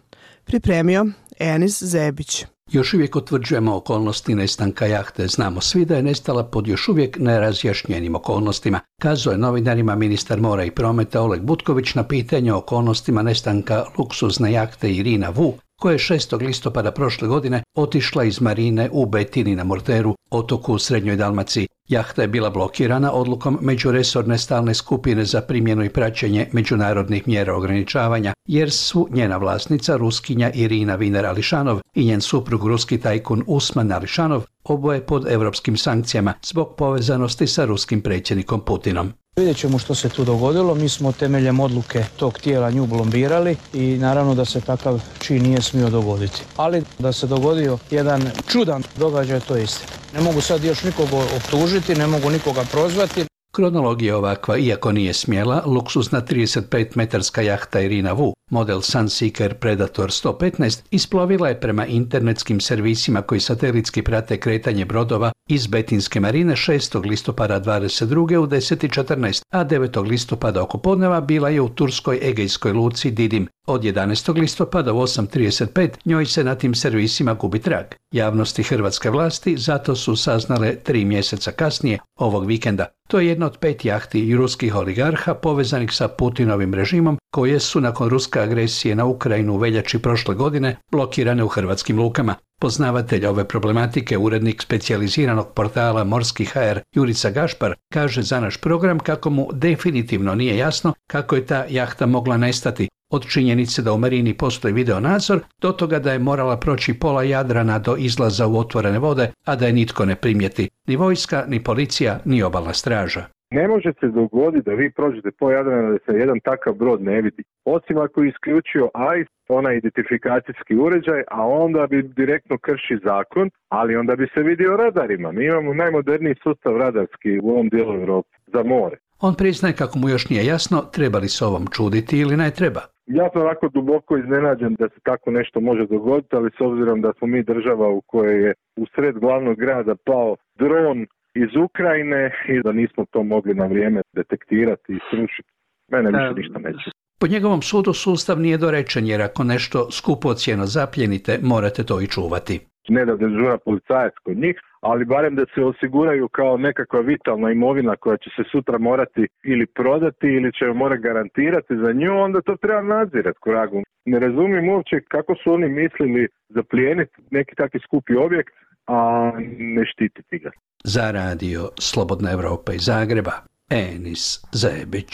Pripremio 0.45 1.07
Enis 1.39 1.83
Zebić. 1.83 2.45
Još 2.73 2.95
uvijek 2.95 3.17
utvrđujemo 3.17 3.77
okolnosti 3.77 4.35
nestanka 4.35 4.87
jahte. 4.87 5.27
Znamo 5.27 5.61
svi 5.61 5.85
da 5.85 5.97
je 5.97 6.03
nestala 6.03 6.45
pod 6.45 6.69
još 6.69 6.89
uvijek 6.89 7.19
nerazjašnjenim 7.19 8.15
okolnostima. 8.15 8.81
Kazao 9.01 9.33
je 9.33 9.39
novinarima 9.39 9.95
ministar 9.95 10.41
mora 10.41 10.65
i 10.65 10.71
prometa 10.71 11.21
Oleg 11.21 11.43
Butković 11.43 11.95
na 11.95 12.05
pitanje 12.05 12.53
o 12.53 12.59
okolnostima 12.59 13.23
nestanka 13.23 13.85
luksuzne 13.99 14.53
jahte 14.53 14.93
Irina 14.93 15.31
Vu, 15.31 15.55
koja 15.83 15.93
je 15.93 15.99
6. 15.99 16.47
listopada 16.47 16.91
prošle 16.91 17.29
godine 17.29 17.63
otišla 17.77 18.25
iz 18.25 18.41
marine 18.41 18.89
u 18.93 19.07
Betini 19.07 19.57
na 19.57 19.65
Morteru, 19.65 20.15
otoku 20.31 20.75
u 20.75 20.79
Srednjoj 20.79 21.17
Dalmaciji. 21.17 21.67
Jahta 21.89 22.23
je 22.23 22.29
bila 22.29 22.51
blokirana 22.51 23.13
odlukom 23.13 23.59
međuresorne 23.61 24.39
stalne 24.39 24.75
skupine 24.75 25.25
za 25.25 25.41
primjenu 25.41 25.85
i 25.85 25.89
praćenje 25.89 26.49
međunarodnih 26.53 27.29
mjera 27.29 27.57
ograničavanja, 27.57 28.33
jer 28.49 28.71
su 28.71 29.09
njena 29.11 29.37
vlasnica 29.37 29.97
Ruskinja 29.97 30.51
Irina 30.55 30.95
Viner 30.95 31.27
Ališanov 31.27 31.81
i 31.95 32.05
njen 32.05 32.21
suprug 32.21 32.67
ruski 32.67 33.01
tajkun 33.01 33.45
Usman 33.47 33.93
Ališanov 33.93 34.43
oboje 34.65 35.07
pod 35.07 35.27
europskim 35.29 35.77
sankcijama 35.77 36.35
zbog 36.43 36.75
povezanosti 36.77 37.47
sa 37.47 37.65
ruskim 37.65 38.01
predsjednikom 38.01 38.61
Putinom. 38.61 39.13
Vidjet 39.37 39.57
ćemo 39.57 39.79
što 39.79 39.95
se 39.95 40.09
tu 40.09 40.25
dogodilo. 40.25 40.75
Mi 40.75 40.89
smo 40.89 41.13
temeljem 41.13 41.61
odluke 41.61 42.05
tog 42.17 42.39
tijela 42.39 42.71
nju 42.71 42.87
blombirali 42.87 43.57
i 43.73 43.97
naravno 43.99 44.35
da 44.35 44.45
se 44.45 44.61
takav 44.61 45.01
čin 45.19 45.43
nije 45.43 45.63
smio 45.63 45.91
dogoditi. 45.91 46.43
Ali 46.57 46.83
da 46.99 47.13
se 47.13 47.27
dogodio 47.27 47.79
jedan 47.91 48.31
čudan 48.49 48.83
događaj, 48.99 49.41
to 49.41 49.57
je 49.57 49.65
istina. 49.65 49.93
Ne 50.15 50.21
mogu 50.21 50.41
sad 50.41 50.65
još 50.65 50.85
nikoga 50.85 51.17
optužiti, 51.37 51.95
ne 51.95 52.07
mogu 52.07 52.31
nikoga 52.31 52.65
prozvati. 52.73 53.25
Kronologija 53.55 54.17
ovakva, 54.17 54.59
iako 54.59 54.93
nije 54.93 55.13
smjela, 55.13 55.63
luksuzna 55.67 56.23
35-metarska 56.23 57.41
jahta 57.41 57.81
Irina 57.81 58.13
Vu, 58.13 58.35
model 58.53 58.83
Sunseeker 58.83 59.55
Predator 59.55 60.11
115, 60.11 60.83
isplovila 60.91 61.49
je 61.49 61.61
prema 61.61 61.87
internetskim 61.87 62.61
servisima 62.61 63.23
koji 63.23 63.41
satelitski 63.41 64.03
prate 64.03 64.41
kretanje 64.41 64.85
brodova 64.85 65.33
iz 65.49 65.67
Betinske 65.67 66.21
marine 66.21 66.57
6. 66.57 67.09
listopada 67.09 67.61
22. 67.61 68.37
u 68.37 68.47
10.14, 68.47 69.43
a 69.51 69.65
9. 69.65 70.09
listopada 70.09 70.63
oko 70.63 70.79
podneva 70.79 71.21
bila 71.21 71.49
je 71.49 71.61
u 71.61 71.69
turskoj 71.69 72.19
egejskoj 72.23 72.73
luci 72.73 73.11
Didim. 73.11 73.49
Od 73.67 73.83
11. 73.83 74.41
listopada 74.41 74.93
u 74.93 74.97
8.35 74.97 75.89
njoj 76.05 76.27
se 76.27 76.45
na 76.45 76.55
tim 76.55 76.75
servisima 76.75 77.35
gubi 77.35 77.59
trag. 77.59 77.87
Javnosti 78.13 78.63
hrvatske 78.63 79.11
vlasti 79.11 79.57
zato 79.57 79.97
su 79.97 80.17
saznale 80.17 80.77
tri 80.77 81.05
mjeseca 81.05 81.53
kasnije 81.53 81.99
ovog 82.17 82.47
vikenda. 82.47 82.87
To 83.09 83.21
je 83.21 83.27
jedna 83.27 83.47
od 83.47 83.59
pet 83.59 83.85
jahti 83.85 84.37
ruskih 84.37 84.75
oligarha 84.75 85.35
povezanih 85.35 85.93
sa 85.93 86.09
Putinovim 86.09 86.75
režimom 86.75 87.19
koje 87.31 87.61
su 87.61 87.81
nakon 87.81 88.09
ruske 88.09 88.42
agresije 88.43 88.95
na 88.95 89.05
Ukrajinu 89.05 89.55
u 89.55 89.57
veljači 89.57 89.99
prošle 89.99 90.35
godine 90.35 90.77
blokirane 90.91 91.45
u 91.45 91.49
hrvatskim 91.49 91.99
lukama. 91.99 92.35
Poznavatelj 92.61 93.27
ove 93.27 93.49
problematike, 93.49 94.19
urednik 94.19 94.63
specijaliziranog 94.63 95.49
portala 95.55 96.05
Morski 96.05 96.45
HR 96.45 96.79
Jurica 96.95 97.31
Gašpar, 97.31 97.75
kaže 97.93 98.23
za 98.23 98.41
naš 98.41 98.57
program 98.57 98.99
kako 98.99 99.31
mu 99.31 99.49
definitivno 99.53 100.35
nije 100.35 100.57
jasno 100.57 100.95
kako 101.07 101.37
je 101.37 101.47
ta 101.47 101.65
jahta 101.69 102.07
mogla 102.07 102.37
nestati, 102.37 102.89
od 103.13 103.27
činjenice 103.29 103.83
da 103.83 103.93
u 103.93 103.99
marini 103.99 104.35
postoji 104.35 104.75
video 104.75 105.01
nadzor 105.01 105.41
do 105.61 105.73
toga 105.73 105.99
da 105.99 106.13
je 106.13 106.19
morala 106.19 106.57
proći 106.57 106.95
pola 106.95 107.23
Jadrana 107.23 107.79
do 107.79 107.97
izlaza 107.97 108.47
u 108.47 108.59
otvorene 108.59 108.99
vode, 108.99 109.31
a 109.45 109.57
da 109.57 109.67
je 109.67 109.73
nitko 109.73 110.05
ne 110.05 110.17
primijeti. 110.17 110.69
Ni 110.89 110.97
vojska, 110.97 111.45
ni 111.49 111.65
policija, 111.65 112.21
ni 112.25 112.43
obalna 112.43 112.75
straža. 112.75 113.27
Ne 113.59 113.69
može 113.69 113.93
se 114.01 114.09
dogoditi 114.09 114.71
da 114.71 114.75
vi 114.75 114.93
prođete 114.93 115.31
po 115.39 115.51
Jadranu 115.51 115.93
da 115.93 115.99
se 116.07 116.19
jedan 116.19 116.41
takav 116.41 116.75
brod 116.75 117.03
ne 117.03 117.21
vidi. 117.21 117.43
Osim 117.65 117.99
ako 117.99 118.23
je 118.23 118.29
isključio 118.29 118.91
AIS, 118.95 119.29
onaj 119.49 119.77
identifikacijski 119.77 120.77
uređaj, 120.77 121.23
a 121.31 121.47
onda 121.47 121.87
bi 121.87 122.03
direktno 122.03 122.59
krši 122.59 122.97
zakon, 123.05 123.51
ali 123.69 123.97
onda 123.97 124.17
bi 124.17 124.27
se 124.35 124.43
vidio 124.43 124.77
radarima. 124.77 125.33
Mi 125.33 125.45
imamo 125.45 125.75
najmoderniji 125.75 126.35
sustav 126.43 126.77
radarski 126.77 127.41
u 127.43 127.51
ovom 127.51 127.69
dijelu 127.69 127.95
Europe 127.95 128.29
za 128.47 128.63
more. 128.63 128.97
On 129.21 129.35
priznaje 129.35 129.75
kako 129.75 129.99
mu 129.99 130.09
još 130.09 130.29
nije 130.31 130.47
jasno 130.47 130.79
treba 130.93 131.19
li 131.19 131.29
se 131.29 131.45
ovom 131.45 131.67
čuditi 131.77 132.19
ili 132.19 132.37
ne 132.37 132.51
treba. 132.51 132.81
Ja 133.07 133.31
sam 133.33 133.43
ovako 133.43 133.69
duboko 133.69 134.17
iznenađen 134.17 134.75
da 134.75 134.89
se 134.89 135.01
tako 135.03 135.31
nešto 135.31 135.61
može 135.61 135.87
dogoditi, 135.87 136.37
ali 136.37 136.51
s 136.59 136.61
obzirom 136.61 137.01
da 137.01 137.13
smo 137.19 137.27
mi 137.27 137.43
država 137.43 137.89
u 137.89 138.01
kojoj 138.01 138.47
je 138.47 138.55
u 138.77 138.87
sred 138.95 139.15
glavnog 139.19 139.57
grada 139.57 139.95
pao 140.07 140.37
dron 140.59 141.07
iz 141.35 141.57
Ukrajine 141.57 142.31
i 142.49 142.63
da 142.63 142.73
nismo 142.73 143.05
to 143.11 143.23
mogli 143.23 143.55
na 143.55 143.67
vrijeme 143.67 144.01
detektirati 144.13 144.93
i 144.93 144.99
srušiti, 145.11 145.49
mene 145.93 146.11
više 146.11 146.35
ništa 146.37 146.59
neće. 146.59 146.91
Po 147.21 147.27
njegovom 147.27 147.63
sudu 147.63 147.93
sustav 147.93 148.41
nije 148.41 148.59
dorečen 148.59 149.07
jer 149.07 149.23
ako 149.23 149.45
nešto 149.45 149.91
skupo 149.91 150.35
cijeno 150.35 150.67
zapljenite, 150.67 151.39
morate 151.43 151.85
to 151.85 152.01
i 152.01 152.07
čuvati. 152.07 152.61
Ne 152.89 153.05
da 153.05 153.17
dežura 153.17 153.59
policajac 153.65 154.13
kod 154.25 154.37
njih, 154.37 154.57
ali 154.81 155.05
barem 155.05 155.35
da 155.35 155.45
se 155.55 155.65
osiguraju 155.65 156.29
kao 156.29 156.57
nekakva 156.57 157.01
vitalna 157.01 157.51
imovina 157.51 157.97
koja 157.97 158.17
će 158.17 158.31
se 158.37 158.43
sutra 158.53 158.79
morati 158.79 159.27
ili 159.45 159.67
prodati 159.67 160.27
ili 160.27 160.53
će 160.53 160.65
morati 160.67 161.03
garantirati 161.03 161.77
za 161.77 161.93
nju, 161.93 162.13
onda 162.19 162.41
to 162.41 162.57
treba 162.57 162.83
nadzirati 162.83 163.39
koragu. 163.41 163.83
Ne 164.05 164.19
razumijem 164.19 164.69
uopće 164.69 165.01
kako 165.09 165.35
su 165.35 165.53
oni 165.53 165.69
mislili 165.69 166.29
zaplijeniti 166.49 167.15
neki 167.31 167.55
takvi 167.55 167.81
skupi 167.81 168.15
objekt, 168.15 168.55
a 168.87 169.33
ne 169.59 169.85
štititi 169.93 170.39
ga. 170.39 170.51
Za 170.85 171.11
radio 171.11 171.69
Slobodna 171.79 172.31
Evropa 172.31 172.73
iz 172.73 172.83
Zagreba, 172.83 173.33
Enis 173.71 174.41
Zebić. 174.53 175.07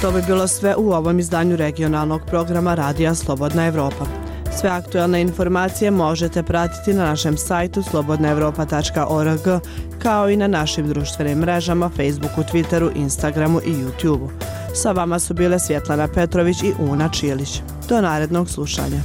To 0.00 0.12
bi 0.12 0.22
bilo 0.26 0.48
sve 0.48 0.74
u 0.76 0.92
ovom 0.92 1.18
izdanju 1.18 1.56
regionalnog 1.56 2.20
programa 2.26 2.74
Radija 2.74 3.14
Slobodna 3.14 3.66
Evropa. 3.66 4.06
Sve 4.60 4.70
aktualne 4.70 5.20
informacije 5.20 5.90
možete 5.90 6.42
pratiti 6.42 6.94
na 6.94 7.04
našem 7.04 7.36
sajtu 7.36 7.82
slobodnaevropa.org 7.82 9.62
kao 9.98 10.30
i 10.30 10.36
na 10.36 10.46
našim 10.46 10.88
društvenim 10.88 11.38
mrežama 11.38 11.88
Facebooku, 11.88 12.42
Twitteru, 12.42 12.90
Instagramu 12.96 13.60
i 13.64 13.70
YouTubeu. 13.70 14.28
Sa 14.74 14.92
vama 14.92 15.18
su 15.18 15.34
bile 15.34 15.58
Svjetlana 15.58 16.08
Petrović 16.08 16.62
i 16.62 16.72
Una 16.78 17.08
Čilić. 17.08 17.60
Do 17.88 18.00
narednog 18.00 18.48
slušanja. 18.48 19.02